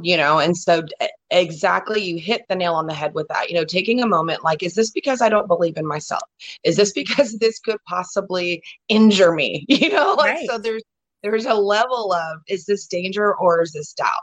You 0.01 0.17
know, 0.17 0.39
and 0.39 0.57
so 0.57 0.83
exactly 1.31 2.01
you 2.01 2.19
hit 2.19 2.43
the 2.49 2.55
nail 2.55 2.75
on 2.75 2.87
the 2.87 2.95
head 2.95 3.15
with 3.15 3.27
that. 3.29 3.51
You 3.51 3.57
know, 3.57 3.65
taking 3.65 4.01
a 4.01 4.07
moment 4.07 4.45
like, 4.45 4.63
is 4.63 4.75
this 4.75 4.91
because 4.91 5.21
I 5.21 5.29
don't 5.29 5.49
believe 5.49 5.77
in 5.77 5.87
myself? 5.87 6.23
Is 6.65 6.77
this 6.77 6.93
because 6.93 7.39
this 7.39 7.59
could 7.59 7.77
possibly 7.87 8.63
injure 8.89 9.33
me? 9.35 9.67
You 9.69 9.91
know, 9.91 10.15
like 10.15 10.37
Right. 10.37 10.49
so 10.49 10.59
there's 10.59 10.83
there's 11.23 11.47
a 11.47 11.55
level 11.55 12.13
of 12.13 12.39
is 12.49 12.65
this 12.65 12.87
danger 12.87 13.35
or 13.35 13.61
is 13.63 13.73
this 13.73 13.93
doubt? 13.93 14.23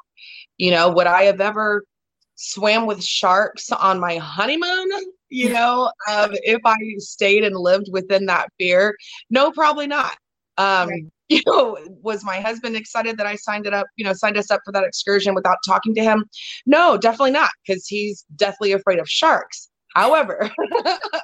You 0.57 0.71
know, 0.71 0.89
would 0.89 1.07
I 1.07 1.23
have 1.23 1.41
ever 1.41 1.83
swam 2.35 2.85
with 2.85 3.03
sharks 3.03 3.71
on 3.71 3.99
my 3.99 4.17
honeymoon? 4.17 4.89
You 5.29 5.49
know, 5.49 5.91
um, 6.07 6.29
if 6.43 6.61
I 6.63 6.77
stayed 6.99 7.43
and 7.43 7.55
lived 7.57 7.87
within 7.91 8.27
that 8.27 8.47
fear, 8.59 8.95
no, 9.31 9.51
probably 9.51 9.87
not. 9.87 10.15
Um, 10.57 10.87
Right. 10.87 11.03
you 11.29 11.41
know, 11.47 11.77
was 12.03 12.23
my 12.23 12.39
husband 12.39 12.75
excited 12.75 13.17
that 13.17 13.25
I 13.25 13.35
signed 13.35 13.65
it 13.65 13.73
up, 13.73 13.87
you 13.95 14.05
know, 14.05 14.13
signed 14.13 14.37
us 14.37 14.51
up 14.51 14.61
for 14.63 14.71
that 14.71 14.83
excursion 14.83 15.33
without 15.33 15.57
talking 15.65 15.95
to 15.95 16.03
him? 16.03 16.25
No, 16.65 16.97
definitely 16.97 17.31
not, 17.31 17.49
because 17.65 17.87
he's 17.87 18.25
deathly 18.35 18.71
afraid 18.73 18.99
of 18.99 19.09
sharks. 19.09 19.69
However, 19.95 20.51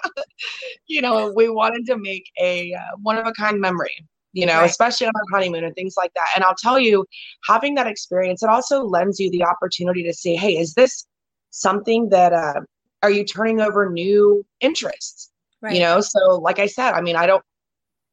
you 0.88 1.02
know, 1.02 1.32
we 1.36 1.50
wanted 1.50 1.86
to 1.88 1.98
make 1.98 2.24
a 2.40 2.74
uh, 2.74 2.96
one 3.02 3.18
of 3.18 3.28
a 3.28 3.34
kind 3.34 3.60
memory, 3.60 3.92
you 4.34 4.46
know, 4.46 4.60
Right. 4.60 4.70
especially 4.70 5.08
on 5.08 5.14
our 5.16 5.38
honeymoon 5.40 5.66
and 5.66 5.76
things 5.76 5.96
like 5.98 6.14
that. 6.16 6.30
And 6.36 6.44
I'll 6.44 6.56
tell 6.58 6.80
you, 6.80 7.06
having 7.48 7.76
that 7.76 7.88
experience, 7.88 8.42
it 8.44 8.50
also 8.50 8.84
lends 8.84 9.20
you 9.20 9.30
the 9.30 9.44
opportunity 9.44 10.04
to 10.04 10.14
say, 10.14 10.36
hey, 10.36 10.58
is 10.58 10.74
this 10.74 11.06
something 11.50 12.10
that, 12.10 12.34
uh, 12.34 12.62
are 13.04 13.12
you 13.12 13.26
turning 13.26 13.60
over 13.60 13.90
new 13.90 14.46
interests? 14.62 15.32
Right. 15.62 15.74
You 15.76 15.82
know, 15.82 16.00
so 16.02 16.38
like 16.38 16.60
I 16.60 16.68
said, 16.68 16.94
I 16.94 17.02
mean, 17.02 17.16
I 17.16 17.28
don't, 17.28 17.44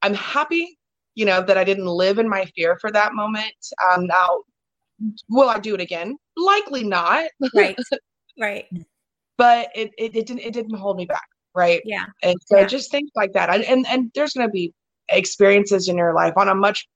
I'm 0.02 0.14
happy, 0.14 0.77
you 1.18 1.24
know, 1.24 1.42
that 1.42 1.58
I 1.58 1.64
didn't 1.64 1.86
live 1.86 2.20
in 2.20 2.28
my 2.28 2.44
fear 2.54 2.78
for 2.80 2.92
that 2.92 3.12
moment. 3.12 3.52
Um, 3.90 4.06
now, 4.06 4.44
will 5.28 5.48
I 5.48 5.58
do 5.58 5.74
it 5.74 5.80
again? 5.80 6.16
Likely 6.36 6.84
not, 6.84 7.28
right. 7.52 7.76
Right. 8.40 8.66
but 9.36 9.68
it, 9.74 9.90
it, 9.98 10.14
it 10.14 10.26
didn't, 10.28 10.42
it 10.42 10.52
didn't 10.52 10.76
hold 10.76 10.96
me 10.96 11.06
back. 11.06 11.26
Right. 11.56 11.82
Yeah. 11.84 12.04
And 12.22 12.36
so 12.46 12.60
Yeah. 12.60 12.66
just 12.66 12.92
things 12.92 13.10
like 13.16 13.32
that. 13.32 13.50
And, 13.50 13.64
and, 13.64 13.84
and 13.88 14.12
there's 14.14 14.32
going 14.32 14.46
to 14.46 14.52
be 14.52 14.72
experiences 15.08 15.88
in 15.88 15.96
your 15.96 16.14
life 16.14 16.34
on 16.36 16.48
a 16.48 16.54
much 16.54 16.86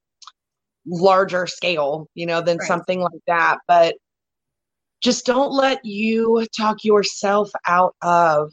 larger 0.87 1.49
scale, 1.49 2.07
you 2.15 2.27
know, 2.27 2.41
than 2.41 2.59
Right. 2.59 2.69
something 2.69 3.01
like 3.01 3.21
that. 3.27 3.59
But 3.67 3.97
just 5.03 5.27
don't 5.27 5.53
let 5.53 5.85
you 5.85 6.47
talk 6.57 6.85
yourself 6.85 7.51
out 7.67 7.97
of 8.03 8.53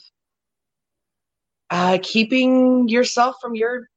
uh, 1.70 2.00
keeping 2.02 2.90
yourself 2.90 3.36
from 3.40 3.54
your 3.54 3.88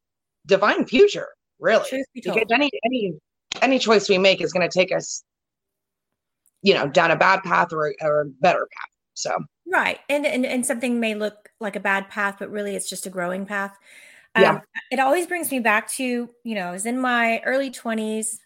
divine 0.47 0.85
future, 0.85 1.29
really. 1.63 1.89
Truth 1.89 2.07
be 2.15 2.21
told. 2.21 2.35
Because 2.39 2.51
any 2.53 2.71
any 2.85 3.13
any 3.63 3.79
choice 3.79 4.09
we 4.09 4.19
make 4.19 4.41
is 4.41 4.53
going 4.53 4.69
to 4.69 4.79
take 4.79 4.93
us, 4.95 5.23
you 6.63 6.75
know, 6.75 6.89
down 6.89 7.11
a 7.11 7.17
bad 7.17 7.43
path 7.43 7.73
or 7.73 7.89
a, 7.89 7.95
or 8.03 8.21
a 8.23 8.27
better 8.27 8.67
path. 8.73 8.89
So 9.15 9.37
Right. 9.67 10.01
And, 10.11 10.27
and 10.27 10.45
and 10.45 10.67
something 10.67 11.01
may 11.01 11.15
look 11.15 11.51
like 11.61 11.77
a 11.77 11.81
bad 11.81 12.09
path, 12.11 12.37
but 12.39 12.51
really 12.51 12.77
it's 12.77 12.89
just 12.91 13.07
a 13.07 13.11
growing 13.11 13.47
path. 13.47 13.79
Um, 14.35 14.43
Yeah. 14.43 14.61
It 14.91 14.99
always 14.99 15.27
brings 15.27 15.51
me 15.51 15.61
back 15.61 15.89
to, 15.93 16.29
you 16.45 16.55
know, 16.55 16.69
I 16.69 16.73
was 16.73 16.85
in 16.87 16.99
my 17.01 17.41
early 17.47 17.71
20s. 17.71 18.39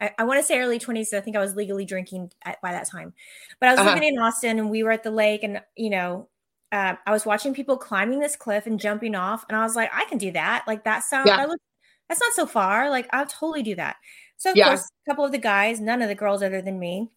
I, 0.00 0.12
I 0.18 0.24
want 0.24 0.38
to 0.38 0.44
say 0.44 0.60
early 0.60 0.78
20s. 0.78 1.12
I 1.12 1.20
think 1.20 1.36
I 1.36 1.40
was 1.40 1.56
legally 1.56 1.84
drinking 1.84 2.32
at, 2.44 2.60
by 2.62 2.72
that 2.72 2.86
time. 2.88 3.12
But 3.60 3.68
I 3.68 3.72
was 3.72 3.80
Uh-huh. 3.80 3.94
living 3.94 4.08
in 4.08 4.18
Austin 4.18 4.58
and 4.58 4.70
we 4.70 4.82
were 4.82 4.92
at 4.92 5.02
the 5.02 5.10
lake 5.10 5.42
and, 5.42 5.60
you 5.76 5.90
know, 5.90 6.28
uh, 6.72 6.94
I 7.06 7.12
was 7.12 7.26
watching 7.26 7.54
people 7.54 7.76
climbing 7.78 8.20
this 8.20 8.36
cliff 8.36 8.66
and 8.66 8.78
jumping 8.78 9.14
off. 9.14 9.44
And 9.48 9.56
I 9.56 9.62
was 9.62 9.74
like, 9.76 9.90
I 9.92 10.04
can 10.04 10.18
do 10.18 10.30
that. 10.32 10.64
Like 10.66 10.84
that 10.84 11.02
sounds, 11.04 11.28
Yeah. 11.28 11.36
I 11.38 11.46
look, 11.46 11.60
that's 12.08 12.20
not 12.20 12.32
so 12.34 12.46
far. 12.46 12.90
Like 12.90 13.08
I'll 13.12 13.26
totally 13.26 13.62
do 13.62 13.74
that. 13.76 13.96
So 14.36 14.50
of 14.50 14.56
Yeah. 14.56 14.66
course, 14.68 14.80
a 15.06 15.10
couple 15.10 15.24
of 15.24 15.32
the 15.32 15.38
guys, 15.38 15.80
none 15.80 16.02
of 16.02 16.08
the 16.08 16.14
girls 16.14 16.42
other 16.42 16.62
than 16.62 16.78
me, 16.78 17.10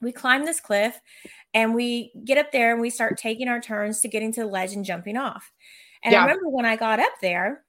we 0.00 0.12
climb 0.12 0.44
this 0.44 0.60
cliff 0.60 1.00
and 1.54 1.74
we 1.74 2.12
get 2.24 2.38
up 2.38 2.52
there 2.52 2.72
and 2.72 2.80
we 2.80 2.90
start 2.90 3.18
taking 3.18 3.48
our 3.48 3.60
turns 3.60 4.00
to 4.00 4.08
getting 4.08 4.32
to 4.32 4.40
the 4.40 4.46
ledge 4.46 4.72
and 4.72 4.84
jumping 4.84 5.16
off. 5.16 5.52
And 6.02 6.12
Yeah. 6.12 6.20
I 6.20 6.22
remember 6.22 6.48
when 6.50 6.66
I 6.66 6.76
got 6.76 7.00
up 7.00 7.12
there, 7.22 7.64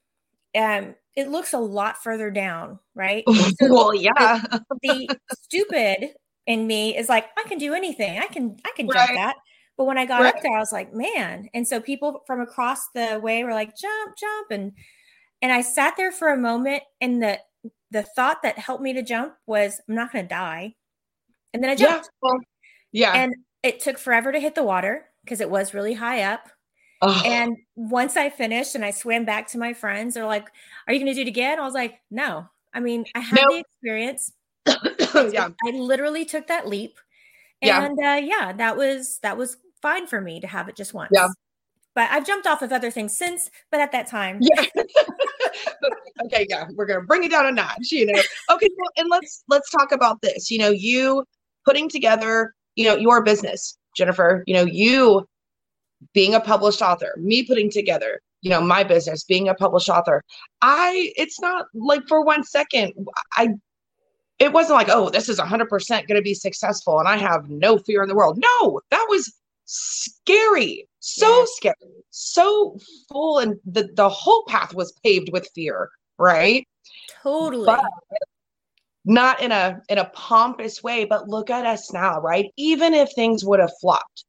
um, 0.56 0.96
it 1.16 1.30
looks 1.30 1.54
a 1.54 1.60
lot 1.60 2.02
further 2.04 2.30
down, 2.32 2.80
right? 2.96 3.24
well, 3.62 3.94
yeah, 3.96 4.42
the 4.84 5.10
stupid 5.32 6.10
in 6.46 6.68
me 6.68 6.96
is 6.98 7.10
like, 7.10 7.26
I 7.38 7.48
can 7.48 7.58
do 7.58 7.74
anything. 7.74 8.20
I 8.20 8.28
can, 8.28 8.58
I 8.66 8.72
can 8.76 8.88
jump 8.90 9.10
that. 9.16 9.36
But 9.78 9.86
when 9.86 9.98
I 9.98 10.06
got 10.06 10.22
Right. 10.24 10.34
up 10.36 10.42
there, 10.42 10.56
I 10.56 10.60
was 10.60 10.72
like, 10.72 10.94
man. 10.94 11.50
And 11.54 11.68
so 11.68 11.80
people 11.80 12.24
from 12.26 12.42
across 12.42 12.80
the 12.96 13.20
way 13.22 13.44
were 13.44 13.54
like, 13.54 13.76
jump, 13.78 14.18
jump. 14.18 14.52
And 14.52 14.72
and 15.42 15.52
I 15.52 15.62
sat 15.62 15.96
there 15.98 16.12
for 16.12 16.30
a 16.30 16.38
moment 16.38 16.84
and 17.02 17.22
the 17.22 17.40
the 17.92 18.04
thought 18.04 18.42
that 18.44 18.58
helped 18.58 18.84
me 18.84 18.94
to 18.94 19.02
jump 19.02 19.34
was 19.46 19.80
I'm 19.88 19.96
not 19.96 20.12
gonna 20.12 20.28
die. 20.28 20.76
And 21.54 21.64
then 21.64 21.70
I 21.70 21.74
yeah, 21.74 21.78
jumped. 21.94 22.10
well, 22.22 22.38
yeah. 22.92 23.14
And 23.14 23.36
it 23.64 23.80
took 23.80 23.98
forever 23.98 24.32
to 24.32 24.40
hit 24.40 24.56
the 24.56 24.64
water 24.64 25.06
because 25.24 25.42
it 25.42 25.50
was 25.50 25.74
really 25.74 25.94
high 25.94 26.24
up. 26.24 26.50
Oh, 27.02 27.22
And 27.26 27.56
once 27.76 28.18
I 28.18 28.30
finished 28.30 28.74
and 28.76 28.84
I 28.84 28.92
swam 28.92 29.24
back 29.24 29.48
to 29.50 29.58
my 29.58 29.74
friends, 29.74 30.16
they're 30.16 30.26
like, 30.26 30.48
Are 30.88 30.94
you 30.94 31.00
going 31.00 31.12
to 31.12 31.14
do 31.14 31.22
it 31.22 31.28
again? 31.28 31.60
I 31.60 31.64
was 31.64 31.74
like, 31.74 32.00
No. 32.10 32.48
I 32.74 32.80
mean, 32.80 33.06
I 33.16 33.20
had 33.20 33.40
Nope. 33.40 33.50
the 33.52 33.60
experience. 33.60 34.34
yeah, 35.34 35.50
I 35.66 35.72
literally 35.72 36.26
took 36.26 36.48
that 36.48 36.68
leap. 36.68 37.00
Yeah. 37.62 37.84
And 37.86 37.98
uh, 38.00 38.20
yeah, 38.26 38.52
that 38.54 38.78
was 38.78 39.20
that 39.24 39.38
was 39.38 39.58
fine 39.82 40.08
for 40.08 40.20
me 40.22 40.40
to 40.40 40.48
have 40.48 40.70
it 40.70 40.76
just 40.76 40.94
once. 40.94 41.12
Yeah. 41.14 41.28
But 41.96 42.10
I've 42.12 42.26
jumped 42.28 42.46
off 42.46 42.62
of 42.62 42.72
other 42.72 42.92
things 42.92 43.18
since, 43.18 43.50
but 43.72 43.80
at 43.80 43.92
that 43.92 44.08
time, 44.08 44.40
yeah. 44.42 44.66
okay, 46.26 46.46
yeah, 46.50 46.66
we're 46.76 46.86
gonna 46.86 47.02
bring 47.02 47.24
it 47.24 47.32
down 47.32 47.46
a 47.46 47.52
notch, 47.52 47.92
you 47.92 48.06
know. 48.06 48.22
Okay, 48.52 48.70
well, 48.78 48.92
and 48.98 49.10
let's 49.10 49.44
let's 49.48 49.70
talk 49.70 49.92
about 49.92 50.22
this. 50.22 50.50
You 50.52 50.60
know, 50.60 50.70
you 50.70 51.24
putting 51.66 51.90
together, 51.90 52.54
you 52.76 52.86
know, 52.86 52.96
your 52.96 53.24
business, 53.24 53.78
Jennifer. 53.96 54.44
You 54.48 54.54
know, 54.56 54.66
you 54.66 55.26
being 56.14 56.34
a 56.36 56.40
published 56.40 56.82
author, 56.82 57.16
me 57.18 57.44
putting 57.44 57.70
together, 57.72 58.22
you 58.42 58.50
know, 58.50 58.62
my 58.62 58.84
business, 58.84 59.24
being 59.24 59.50
a 59.50 59.56
published 59.56 59.90
author. 59.90 60.24
I, 60.62 61.12
it's 61.18 61.40
not 61.40 61.66
like 61.74 62.02
for 62.08 62.24
one 62.24 62.44
second, 62.44 62.94
I. 63.36 63.50
It 64.40 64.54
wasn't 64.54 64.76
like, 64.76 64.90
oh, 64.92 65.10
this 65.10 65.30
is 65.30 65.40
100% 65.40 65.68
going 65.90 66.16
to 66.16 66.22
be 66.22 66.36
successful 66.36 67.00
and 67.00 67.08
I 67.08 67.18
have 67.18 67.50
no 67.50 67.80
fear 67.80 68.04
in 68.04 68.08
the 68.08 68.14
world. 68.14 68.38
No, 68.38 68.80
that 68.92 69.04
was 69.10 69.34
scary, 69.66 70.88
so 71.00 71.40
Yeah. 71.40 71.46
scary, 71.56 72.04
so 72.12 72.78
full, 73.10 73.40
and 73.40 73.60
the 73.66 73.90
the 73.96 74.08
whole 74.10 74.44
path 74.48 74.76
was 74.76 74.94
paved 75.04 75.32
with 75.34 75.50
fear, 75.56 75.90
right? 76.18 76.68
totally. 77.24 77.66
But 77.66 77.84
not 79.06 79.42
in 79.42 79.52
a 79.52 79.82
in 79.90 79.98
a 79.98 80.10
pompous 80.14 80.84
way, 80.84 81.06
but 81.06 81.30
look 81.30 81.50
at 81.50 81.66
us 81.66 81.94
now, 81.94 82.20
right? 82.20 82.46
Even 82.58 82.94
if 82.94 83.10
things 83.14 83.46
would 83.46 83.60
have 83.60 83.72
flopped, 83.80 84.26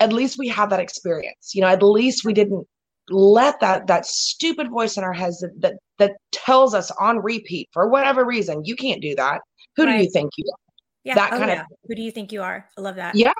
at 0.00 0.12
least 0.12 0.38
we 0.38 0.48
have 0.48 0.70
that 0.70 0.80
experience. 0.80 1.54
You 1.54 1.62
know, 1.62 1.68
at 1.68 1.82
least 1.82 2.24
we 2.24 2.32
didn't 2.32 2.66
let 3.10 3.60
that 3.60 3.86
that 3.88 4.06
stupid 4.06 4.70
voice 4.70 4.96
in 4.96 5.04
our 5.04 5.12
heads 5.12 5.40
that 5.40 5.60
that, 5.60 5.74
that 5.98 6.12
tells 6.32 6.74
us 6.74 6.90
on 7.00 7.18
repeat 7.18 7.68
for 7.72 7.88
whatever 7.88 8.24
reason, 8.24 8.64
you 8.64 8.76
can't 8.76 9.02
do 9.02 9.14
that. 9.16 9.40
Who 9.76 9.86
do 9.86 9.92
you 9.92 10.08
think 10.08 10.30
you 10.36 10.44
are? 10.52 10.58
yeah. 11.02 11.14
that 11.14 11.32
oh, 11.32 11.38
kind 11.38 11.50
of- 11.50 11.66
Who 11.88 11.94
do 11.94 12.02
you 12.02 12.10
think 12.10 12.32
you 12.32 12.42
are? 12.42 12.68
I 12.78 12.80
love 12.80 12.96
that. 12.96 13.14
Yeah. 13.14 13.32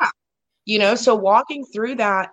You 0.66 0.78
know, 0.78 0.94
so 0.94 1.14
walking 1.14 1.64
through 1.72 1.96
that, 1.96 2.30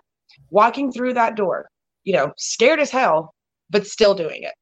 walking 0.50 0.90
through 0.90 1.14
that 1.14 1.36
door, 1.36 1.68
you 2.02 2.14
know, 2.14 2.32
scared 2.36 2.80
as 2.80 2.90
hell, 2.90 3.34
but 3.70 3.86
still 3.86 4.14
doing 4.14 4.42
it. 4.42 4.54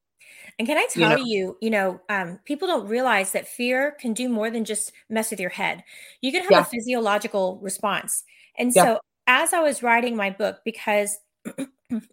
And 0.61 0.67
can 0.67 0.77
I 0.77 0.87
tell 0.91 1.03
you, 1.03 1.17
know, 1.17 1.25
you, 1.25 1.57
you 1.63 1.71
know 1.71 2.01
um, 2.11 2.39
people 2.45 2.69
don't 2.69 2.87
realize 2.87 3.33
that 3.33 3.49
fear 3.49 3.97
can 3.99 4.13
do 4.13 4.29
more 4.29 4.51
than 4.51 4.67
just 4.67 4.93
mess 5.09 5.31
with 5.31 5.41
your 5.41 5.49
head. 5.49 5.83
You 6.21 6.31
can 6.33 6.43
have 6.43 6.51
yeah. 6.51 6.61
a 6.61 6.65
physiological 6.65 7.59
response. 7.63 8.25
And 8.59 8.71
yeah. 8.77 8.85
so, 8.85 9.01
as 9.27 9.55
I 9.55 9.61
was 9.61 9.83
writing 9.83 10.17
my 10.17 10.29
book, 10.29 10.59
because 10.67 11.17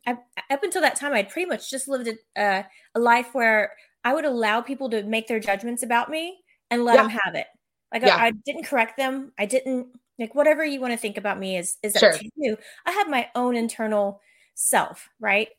I, 0.07 0.17
up 0.49 0.63
until 0.63 0.81
that 0.81 0.95
time, 0.95 1.13
I'd 1.13 1.27
pretty 1.27 1.49
much 1.49 1.69
just 1.69 1.89
lived 1.89 2.09
a, 2.37 2.65
a, 2.95 2.99
life 2.99 3.33
where 3.33 3.73
I 4.05 4.13
would 4.13 4.23
allow 4.23 4.61
people 4.61 4.89
to 4.91 5.03
make 5.03 5.27
their 5.27 5.41
judgments 5.41 5.83
about 5.83 6.09
me 6.09 6.37
and 6.71 6.85
let 6.85 6.95
yeah. 6.95 7.01
them 7.01 7.09
have 7.09 7.35
it. 7.35 7.47
Like 7.93 8.05
I, 8.05 8.27
I, 8.27 8.31
didn't 8.45 8.63
correct 8.63 8.95
them. 8.95 9.33
I 9.37 9.45
didn't 9.45 9.87
like 10.17 10.35
whatever 10.35 10.63
you 10.63 10.79
want 10.79 10.93
to 10.93 10.97
think 10.97 11.17
about 11.17 11.37
me 11.37 11.57
is 11.57 11.75
is 11.83 11.97
sure. 11.99 12.13
up 12.13 12.19
to 12.21 12.29
you. 12.37 12.57
I 12.85 12.91
have 12.91 13.09
my 13.09 13.27
own 13.35 13.57
internal 13.57 14.21
self, 14.55 15.09
right? 15.19 15.49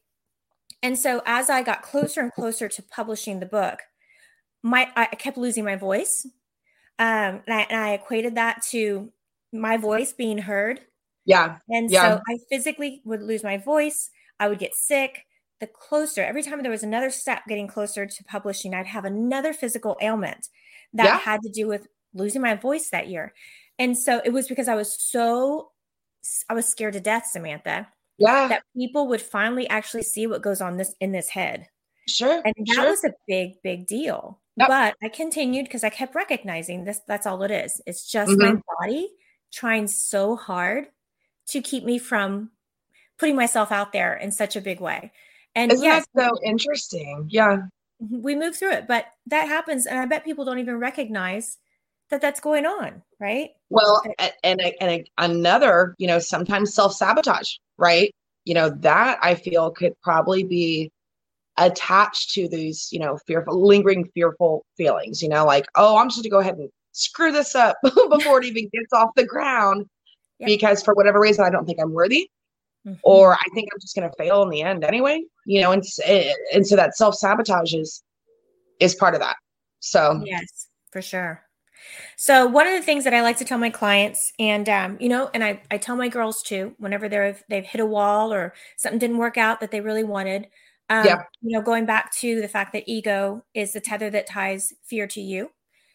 And 0.82 0.98
so 0.98 1.22
as 1.26 1.50
I 1.50 1.62
got 1.62 1.82
closer 1.82 2.20
and 2.20 2.32
closer 2.32 2.68
to 2.68 2.82
publishing 2.82 3.40
the 3.40 3.46
book, 3.46 3.80
my 4.62 4.88
I 4.96 5.06
kept 5.06 5.36
losing 5.36 5.64
my 5.64 5.76
voice. 5.76 6.26
Um, 7.00 7.42
and 7.46 7.54
I, 7.54 7.60
and 7.70 7.80
I 7.80 7.92
equated 7.92 8.34
that 8.34 8.62
to 8.70 9.12
my 9.52 9.76
voice 9.76 10.12
being 10.12 10.38
heard. 10.38 10.80
Yeah. 11.24 11.58
And 11.68 11.90
yeah. 11.90 12.16
so 12.16 12.22
I 12.28 12.38
physically 12.50 13.02
would 13.04 13.22
lose 13.22 13.44
my 13.44 13.56
voice. 13.56 14.10
I 14.40 14.48
would 14.48 14.58
get 14.58 14.74
sick. 14.74 15.24
The 15.60 15.66
closer, 15.66 16.22
every 16.22 16.42
time 16.42 16.62
there 16.62 16.70
was 16.70 16.84
another 16.84 17.10
step 17.10 17.42
getting 17.48 17.66
closer 17.66 18.06
to 18.06 18.24
publishing, 18.24 18.74
I'd 18.74 18.86
have 18.86 19.04
another 19.04 19.52
physical 19.52 19.96
ailment 20.00 20.48
that 20.92 21.04
yeah. 21.04 21.18
had 21.18 21.42
to 21.42 21.50
do 21.50 21.66
with 21.66 21.88
losing 22.14 22.42
my 22.42 22.54
voice 22.54 22.90
that 22.90 23.08
year. 23.08 23.32
And 23.78 23.98
so 23.98 24.20
it 24.24 24.32
was 24.32 24.48
because 24.48 24.68
I 24.68 24.74
was 24.74 25.00
so, 25.00 25.70
I 26.48 26.54
was 26.54 26.66
scared 26.66 26.94
to 26.94 27.00
death, 27.00 27.26
Samantha 27.26 27.88
yeah. 28.18 28.48
that 28.48 28.62
people 28.76 29.08
would 29.08 29.22
finally 29.22 29.68
actually 29.68 30.02
see 30.02 30.26
what 30.26 30.42
goes 30.42 30.60
on 30.60 30.76
this 30.76 30.94
in 31.00 31.12
this 31.12 31.28
head. 31.28 31.68
Sure 32.08 32.40
and 32.44 32.54
that 32.66 32.74
sure. 32.74 32.90
was 32.90 33.04
a 33.04 33.12
big 33.26 33.62
big 33.62 33.86
deal. 33.86 34.40
Yep. 34.56 34.68
but 34.68 34.96
i 35.04 35.08
continued 35.08 35.66
because 35.66 35.84
i 35.84 35.88
kept 35.88 36.16
recognizing 36.16 36.82
this 36.82 37.00
that's 37.06 37.26
all 37.26 37.42
it 37.42 37.50
is. 37.50 37.80
It's 37.86 38.10
just 38.10 38.32
mm-hmm. 38.32 38.56
my 38.56 38.60
body 38.80 39.08
trying 39.52 39.86
so 39.86 40.36
hard 40.36 40.86
to 41.48 41.60
keep 41.60 41.84
me 41.84 41.98
from 41.98 42.50
putting 43.18 43.36
myself 43.36 43.72
out 43.72 43.92
there 43.92 44.16
in 44.16 44.30
such 44.32 44.56
a 44.56 44.60
big 44.60 44.80
way. 44.80 45.12
And 45.54 45.72
Isn't 45.72 45.84
yes, 45.84 46.06
so 46.16 46.30
interesting? 46.44 47.26
Yeah. 47.30 47.62
we 48.00 48.34
move 48.36 48.56
through 48.56 48.72
it 48.72 48.86
but 48.86 49.06
that 49.26 49.48
happens 49.48 49.84
and 49.84 49.98
i 49.98 50.06
bet 50.06 50.24
people 50.24 50.44
don't 50.44 50.60
even 50.60 50.78
recognize 50.78 51.58
that 52.10 52.20
that's 52.20 52.40
going 52.40 52.64
on 52.66 53.02
right 53.20 53.50
well 53.70 54.02
and 54.44 54.62
and, 54.80 55.08
another 55.18 55.94
you 55.98 56.06
know 56.06 56.18
sometimes 56.18 56.74
self-sabotage 56.74 57.54
right? 57.78 58.14
You 58.44 58.54
know, 58.54 58.70
that 58.80 59.18
I 59.22 59.34
feel 59.34 59.70
could 59.70 59.98
probably 60.02 60.42
be 60.42 60.92
attached 61.56 62.32
to 62.34 62.48
these, 62.48 62.88
you 62.92 62.98
know, 62.98 63.18
fearful, 63.26 63.66
lingering 63.66 64.10
fearful 64.14 64.64
feelings, 64.76 65.22
you 65.22 65.28
know, 65.28 65.44
like, 65.44 65.66
oh, 65.74 65.96
I'm 65.96 66.08
just 66.08 66.18
going 66.18 66.24
to 66.24 66.28
go 66.30 66.38
ahead 66.40 66.56
and 66.56 66.68
screw 66.92 67.32
this 67.32 67.54
up 67.54 67.76
before 67.82 68.40
it 68.40 68.44
even 68.44 68.68
gets 68.72 68.92
off 68.92 69.10
the 69.16 69.24
ground 69.24 69.86
yep. 70.38 70.48
because 70.48 70.82
for 70.82 70.94
whatever 70.94 71.20
reason, 71.20 71.44
I 71.44 71.50
don't 71.50 71.64
think 71.64 71.80
I'm 71.80 71.92
worthy. 71.92 72.30
Mm-hmm. 72.86 72.98
Or 73.02 73.34
I 73.34 73.44
think 73.54 73.68
I'm 73.72 73.80
just 73.80 73.96
going 73.96 74.08
to 74.08 74.16
fail 74.16 74.42
in 74.42 74.50
the 74.50 74.62
end 74.62 74.84
anyway, 74.84 75.22
you 75.46 75.60
know, 75.60 75.72
and 75.72 75.82
and 76.54 76.66
so 76.66 76.76
that 76.76 76.96
self 76.96 77.16
sabotage 77.16 77.74
is 77.74 78.04
is 78.78 78.94
part 78.94 79.14
of 79.14 79.20
that. 79.20 79.34
So 79.80 80.22
yes, 80.24 80.68
for 80.92 81.02
sure. 81.02 81.42
So 82.16 82.46
one 82.46 82.66
of 82.66 82.74
the 82.74 82.82
things 82.82 83.04
that 83.04 83.14
I 83.14 83.22
like 83.22 83.38
to 83.38 83.44
tell 83.44 83.58
my 83.58 83.70
clients, 83.70 84.32
and 84.38 84.68
um, 84.68 84.96
you 85.00 85.08
know, 85.08 85.30
and 85.34 85.44
I, 85.44 85.62
I 85.70 85.78
tell 85.78 85.96
my 85.96 86.08
girls 86.08 86.42
too, 86.42 86.74
whenever 86.78 87.08
they've 87.08 87.42
they've 87.48 87.64
hit 87.64 87.80
a 87.80 87.86
wall 87.86 88.32
or 88.32 88.54
something 88.76 88.98
didn't 88.98 89.18
work 89.18 89.36
out 89.36 89.60
that 89.60 89.70
they 89.70 89.80
really 89.80 90.04
wanted, 90.04 90.48
um, 90.90 91.04
yeah. 91.04 91.22
you 91.42 91.52
know, 91.56 91.62
going 91.62 91.86
back 91.86 92.12
to 92.16 92.40
the 92.40 92.48
fact 92.48 92.72
that 92.72 92.84
ego 92.86 93.44
is 93.54 93.72
the 93.72 93.80
tether 93.80 94.10
that 94.10 94.26
ties 94.26 94.72
fear 94.84 95.06
to 95.08 95.20
you. 95.20 95.50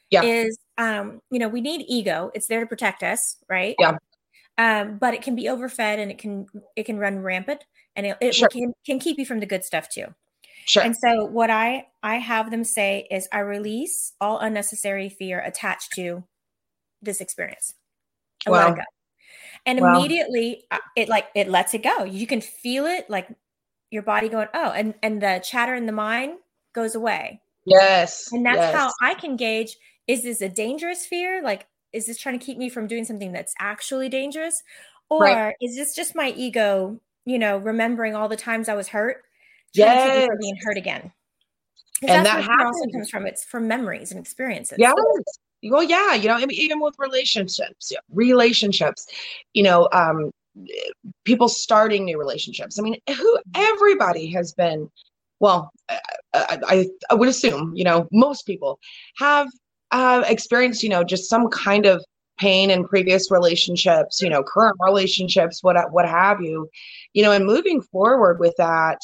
Yeah. 0.10 0.24
Is 0.24 0.58
um, 0.78 1.22
you 1.32 1.40
know, 1.40 1.48
we 1.48 1.62
need 1.62 1.86
ego. 1.88 2.32
It's 2.34 2.48
there 2.48 2.60
to 2.60 2.68
protect 2.68 3.04
us, 3.04 3.38
right? 3.50 3.76
Yeah. 3.80 3.98
Um, 4.58 4.98
but 5.00 5.16
it 5.16 5.24
can 5.24 5.36
be 5.36 5.50
overfed 5.50 6.00
and 6.00 6.12
it 6.12 6.20
can 6.20 6.46
it 6.76 6.86
can 6.86 6.98
run 6.98 7.20
rampant 7.20 7.64
and 7.96 8.06
it, 8.06 8.18
it 8.22 8.36
sure. 8.36 8.48
can 8.50 8.74
can 8.86 9.00
keep 9.00 9.18
you 9.18 9.26
from 9.26 9.40
the 9.40 9.46
good 9.46 9.64
stuff 9.64 9.90
too. 9.90 10.06
Sure. 10.66 10.84
And 10.84 10.96
so 10.96 11.26
what 11.26 11.50
I 11.50 11.88
I 12.02 12.16
have 12.16 12.52
them 12.52 12.64
say 12.64 13.08
is 13.12 13.28
I 13.32 13.40
release 13.40 14.14
all 14.22 14.40
unnecessary 14.40 15.10
fear 15.10 15.40
attached 15.40 15.92
to 15.96 16.24
this 17.02 17.22
experience. 17.22 17.74
I 18.46 18.52
wow. 18.52 18.58
let 18.58 18.70
it 18.70 18.76
go. 18.76 18.82
And 19.66 19.82
wow. 19.82 19.96
immediately 19.96 20.64
uh, 20.72 20.80
it 20.96 21.10
like 21.10 21.28
it 21.36 21.50
lets 21.50 21.74
it 21.74 21.84
go. 21.84 22.04
You 22.04 22.28
can 22.28 22.42
feel 22.42 22.86
it 22.86 23.10
like 23.10 23.28
your 23.92 24.04
body 24.04 24.30
going, 24.30 24.48
oh, 24.54 24.72
and 24.72 24.94
and 25.02 25.22
the 25.22 25.42
chatter 25.44 25.76
in 25.76 25.86
the 25.86 25.92
mind 25.92 26.38
goes 26.74 26.96
away. 26.96 27.42
Yes. 27.66 28.30
And 28.32 28.46
that's 28.46 28.58
yes. 28.58 28.76
how 28.76 28.92
I 29.02 29.14
can 29.14 29.38
gauge 29.38 29.78
is 30.08 30.24
this 30.24 30.42
a 30.42 30.50
dangerous 30.50 31.06
fear? 31.06 31.42
Like, 31.42 31.66
is 31.94 32.06
this 32.06 32.18
trying 32.18 32.38
to 32.38 32.46
keep 32.46 32.58
me 32.58 32.70
from 32.70 32.88
doing 32.88 33.06
something 33.06 33.32
that's 33.32 33.54
actually 33.60 34.10
dangerous? 34.10 34.62
Or 35.10 35.22
right. 35.22 35.56
is 35.62 35.76
this 35.76 35.96
just 35.96 36.16
my 36.16 36.34
ego, 36.36 37.00
you 37.26 37.40
know, 37.40 37.58
remembering 37.58 38.16
all 38.16 38.28
the 38.28 38.36
times 38.36 38.68
I 38.68 38.74
was 38.74 38.90
hurt 38.90 39.24
yes. 39.74 40.30
being 40.40 40.58
hurt 40.58 40.78
again. 40.78 41.12
And 42.08 42.26
that 42.26 42.48
also 42.50 42.86
comes 42.92 43.10
from 43.10 43.26
it's 43.26 43.44
from 43.46 43.68
memories 43.68 44.12
and 44.12 44.20
experiences. 44.20 44.78
Yeah. 44.78 44.94
Well, 45.66 45.84
yeah, 45.84 46.14
you 46.16 46.28
know, 46.28 46.38
even 46.50 46.82
with 46.82 46.96
relationships, 47.00 47.94
relationships, 48.12 49.08
you 49.54 49.64
know, 49.64 49.88
um, 49.94 50.32
people 51.24 51.48
starting 51.48 52.04
new 52.04 52.20
relationships. 52.20 52.78
I 52.78 52.82
mean, 52.82 52.98
who 53.08 53.40
everybody 53.56 54.28
has 54.34 54.54
been. 54.54 54.90
Well, 55.40 55.72
I, 55.90 56.00
I, 56.34 56.88
I 57.10 57.14
would 57.16 57.30
assume, 57.30 57.74
you 57.76 57.84
know, 57.84 58.08
most 58.12 58.46
people 58.46 58.80
have 59.18 59.48
uh, 59.92 60.24
experienced, 60.28 60.84
you 60.84 60.90
know, 60.90 61.04
just 61.04 61.30
some 61.30 61.50
kind 61.50 61.86
of 61.86 62.04
pain 62.40 62.70
in 62.70 62.86
previous 62.86 63.32
relationships, 63.32 64.22
you 64.22 64.30
know, 64.30 64.44
current 64.44 64.76
relationships, 64.86 65.64
what 65.64 65.78
what 65.92 66.08
have 66.08 66.42
you, 66.42 66.70
you 67.14 67.24
know, 67.24 67.32
and 67.32 67.46
moving 67.46 67.82
forward 67.82 68.40
with 68.40 68.54
that, 68.58 69.00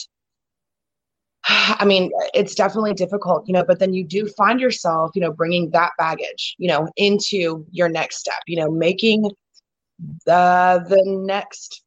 I 1.80 1.86
mean, 1.86 2.12
it's 2.34 2.56
definitely 2.56 2.94
difficult, 2.94 3.48
you 3.48 3.54
know, 3.54 3.64
but 3.64 3.80
then 3.80 3.94
you 3.94 4.04
do 4.04 4.28
find 4.28 4.60
yourself, 4.60 5.12
you 5.16 5.22
know, 5.22 5.32
bringing 5.32 5.72
that 5.72 5.92
baggage, 5.98 6.56
you 6.58 6.68
know, 6.68 6.88
into 6.96 7.66
your 7.72 7.90
next 7.90 8.20
step, 8.20 8.40
you 8.48 8.58
know, 8.58 8.70
making 8.70 9.30
the 10.26 10.86
the 10.88 11.04
next 11.06 11.84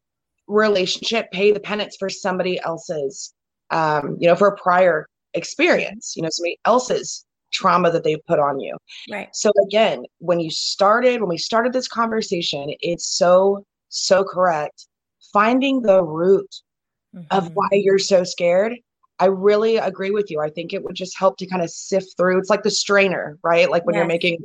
relationship 0.49 1.31
pay 1.31 1.53
the 1.53 1.61
penance 1.61 1.97
for 1.99 2.11
somebody 2.11 2.61
else's 2.61 3.33
um, 3.73 4.19
you 4.21 4.29
know, 4.29 4.37
for 4.37 4.49
a 4.49 4.57
prior 4.57 5.07
experience, 5.35 6.15
you 6.15 6.23
know, 6.23 6.29
somebody 6.31 6.59
else's 6.65 7.25
trauma 7.53 7.91
that 7.91 8.05
they've 8.05 8.25
put 8.27 8.39
on 8.39 8.61
you. 8.61 8.77
Right. 9.11 9.29
So 9.33 9.51
again, 9.67 10.05
when 10.19 10.41
you 10.41 10.51
started, 10.51 11.21
when 11.21 11.29
we 11.29 11.39
started 11.39 11.73
this 11.73 11.89
conversation, 11.89 12.75
it's 12.81 13.07
so, 13.07 13.65
so 13.89 14.25
correct. 14.25 14.87
Finding 15.33 15.83
the 15.83 16.03
root 16.03 16.55
mm-hmm. 17.15 17.25
of 17.31 17.51
why 17.55 17.69
you're 17.73 17.99
so 17.99 18.25
scared 18.25 18.75
I 19.19 19.27
really 19.27 19.77
agree 19.77 20.11
with 20.11 20.31
you. 20.31 20.41
I 20.41 20.51
think 20.51 20.73
it 20.73 20.83
would 20.83 20.95
just 20.95 21.17
help 21.19 21.37
to 21.39 21.47
kind 21.47 21.63
of 21.63 21.71
sift 21.71 22.17
through. 22.17 22.39
It's 22.39 22.51
like 22.51 22.63
the 22.63 22.71
strainer, 22.71 23.39
right? 23.43 23.71
Like 23.71 23.85
when 23.87 23.95
yes. 23.95 24.01
you're 24.01 24.09
making 24.09 24.39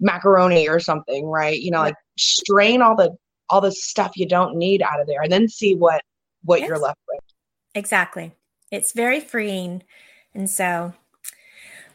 macaroni 0.00 0.68
or 0.68 0.78
something, 0.78 1.26
right? 1.26 1.60
You 1.60 1.70
know, 1.70 1.80
like 1.80 1.96
strain 2.18 2.82
all 2.82 2.96
the 2.96 3.16
all 3.50 3.60
the 3.60 3.72
stuff 3.72 4.12
you 4.16 4.26
don't 4.26 4.56
need 4.56 4.82
out 4.82 5.00
of 5.00 5.06
there 5.06 5.22
and 5.22 5.32
then 5.32 5.48
see 5.48 5.74
what 5.74 6.02
what 6.42 6.60
yes. 6.60 6.68
you're 6.68 6.78
left 6.78 7.00
with. 7.08 7.20
Exactly. 7.74 8.32
It's 8.70 8.92
very 8.92 9.20
freeing. 9.20 9.82
And 10.34 10.48
so 10.48 10.94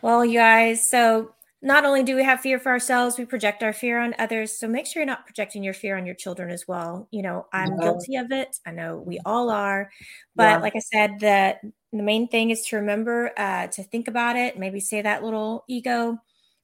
well, 0.01 0.23
you 0.23 0.39
guys, 0.39 0.89
so 0.89 1.33
not 1.61 1.85
only 1.85 2.03
do 2.03 2.15
we 2.15 2.23
have 2.23 2.39
fear 2.39 2.57
for 2.57 2.71
ourselves, 2.71 3.17
we 3.17 3.25
project 3.25 3.63
our 3.63 3.73
fear 3.73 3.99
on 3.99 4.15
others. 4.17 4.57
So 4.57 4.67
make 4.67 4.85
sure 4.85 5.01
you're 5.01 5.07
not 5.07 5.25
projecting 5.25 5.63
your 5.63 5.73
fear 5.73 5.97
on 5.97 6.05
your 6.05 6.15
children 6.15 6.51
as 6.51 6.67
well. 6.67 7.07
You 7.11 7.21
know, 7.21 7.47
I'm 7.51 7.77
guilty 7.77 8.15
of 8.15 8.31
it. 8.31 8.55
I 8.65 8.71
know 8.71 9.03
we 9.05 9.19
all 9.25 9.49
are. 9.49 9.91
But 10.35 10.43
yeah. 10.43 10.57
like 10.59 10.75
I 10.75 10.79
said, 10.79 11.19
the 11.19 11.55
the 11.91 12.03
main 12.03 12.27
thing 12.27 12.51
is 12.51 12.61
to 12.67 12.77
remember 12.77 13.31
uh, 13.35 13.67
to 13.67 13.83
think 13.83 14.07
about 14.07 14.35
it, 14.35 14.57
maybe 14.57 14.79
say 14.79 15.01
that 15.01 15.23
little 15.23 15.65
ego 15.67 16.17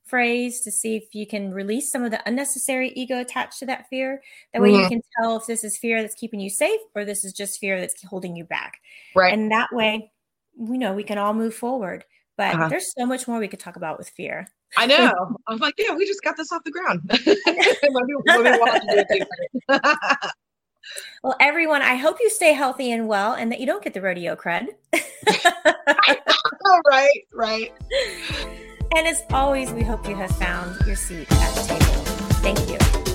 phrase 0.06 0.62
to 0.62 0.72
see 0.72 0.96
if 0.96 1.04
you 1.14 1.26
can 1.26 1.52
release 1.52 1.92
some 1.92 2.04
of 2.04 2.12
the 2.12 2.22
unnecessary 2.28 2.90
ego 2.96 3.20
attached 3.20 3.60
to 3.60 3.66
that 3.66 3.88
fear. 3.90 4.22
That 4.54 4.62
way 4.62 4.70
mm-hmm. 4.70 4.82
you 4.82 4.90
can 4.90 5.02
tell 5.20 5.36
if 5.38 5.48
this 5.48 5.64
is 5.64 5.78
fear 5.78 6.02
that's 6.02 6.16
keeping 6.16 6.40
you 6.40 6.50
safe 6.50 6.80
or 6.94 7.04
this 7.04 7.26
is 7.26 7.34
just 7.34 7.60
fear 7.60 7.80
that's 7.80 8.04
holding 8.04 8.36
you 8.36 8.46
back. 8.46 8.78
Right. 9.16 9.34
And 9.34 9.52
that 9.52 9.70
way, 9.72 10.12
we 10.58 10.78
know 10.78 10.94
we 10.94 11.04
can 11.04 11.18
all 11.18 11.34
move 11.34 11.56
forward. 11.56 12.06
But 12.38 12.56
uh-huh. 12.56 12.68
there's 12.68 12.94
so 12.94 13.06
much 13.06 13.28
more 13.28 13.40
we 13.40 13.48
could 13.48 13.60
talk 13.60 13.76
about 13.76 13.98
with 13.98 14.10
fear. 14.10 14.48
I 14.78 14.86
know. 14.88 15.38
I'm 15.48 15.58
like, 15.58 15.76
yeah, 15.78 15.96
we 15.96 16.06
just 16.06 16.24
got 16.24 16.38
this 16.38 16.52
off 16.52 16.64
the 16.64 16.72
ground. 16.72 17.02
well, 21.24 21.36
everyone, 21.40 21.82
I 21.82 21.96
hope 21.96 22.18
you 22.20 22.30
stay 22.30 22.54
healthy 22.54 22.92
and 22.92 23.08
well 23.08 23.34
and 23.34 23.52
that 23.52 23.60
you 23.60 23.66
don't 23.66 23.84
get 23.84 23.94
the 23.94 24.02
rodeo 24.02 24.36
crud. 24.36 24.68
right, 26.90 27.28
right. 27.34 27.74
And 28.96 29.08
as 29.08 29.24
always, 29.32 29.72
we 29.72 29.84
hope 29.84 30.08
you 30.08 30.16
have 30.16 30.32
found 30.38 30.80
your 30.86 30.96
seat 30.96 31.28
at 31.32 31.56
the 31.56 31.64
table. 31.68 31.86
Thank 32.42 32.70
you. 32.70 33.15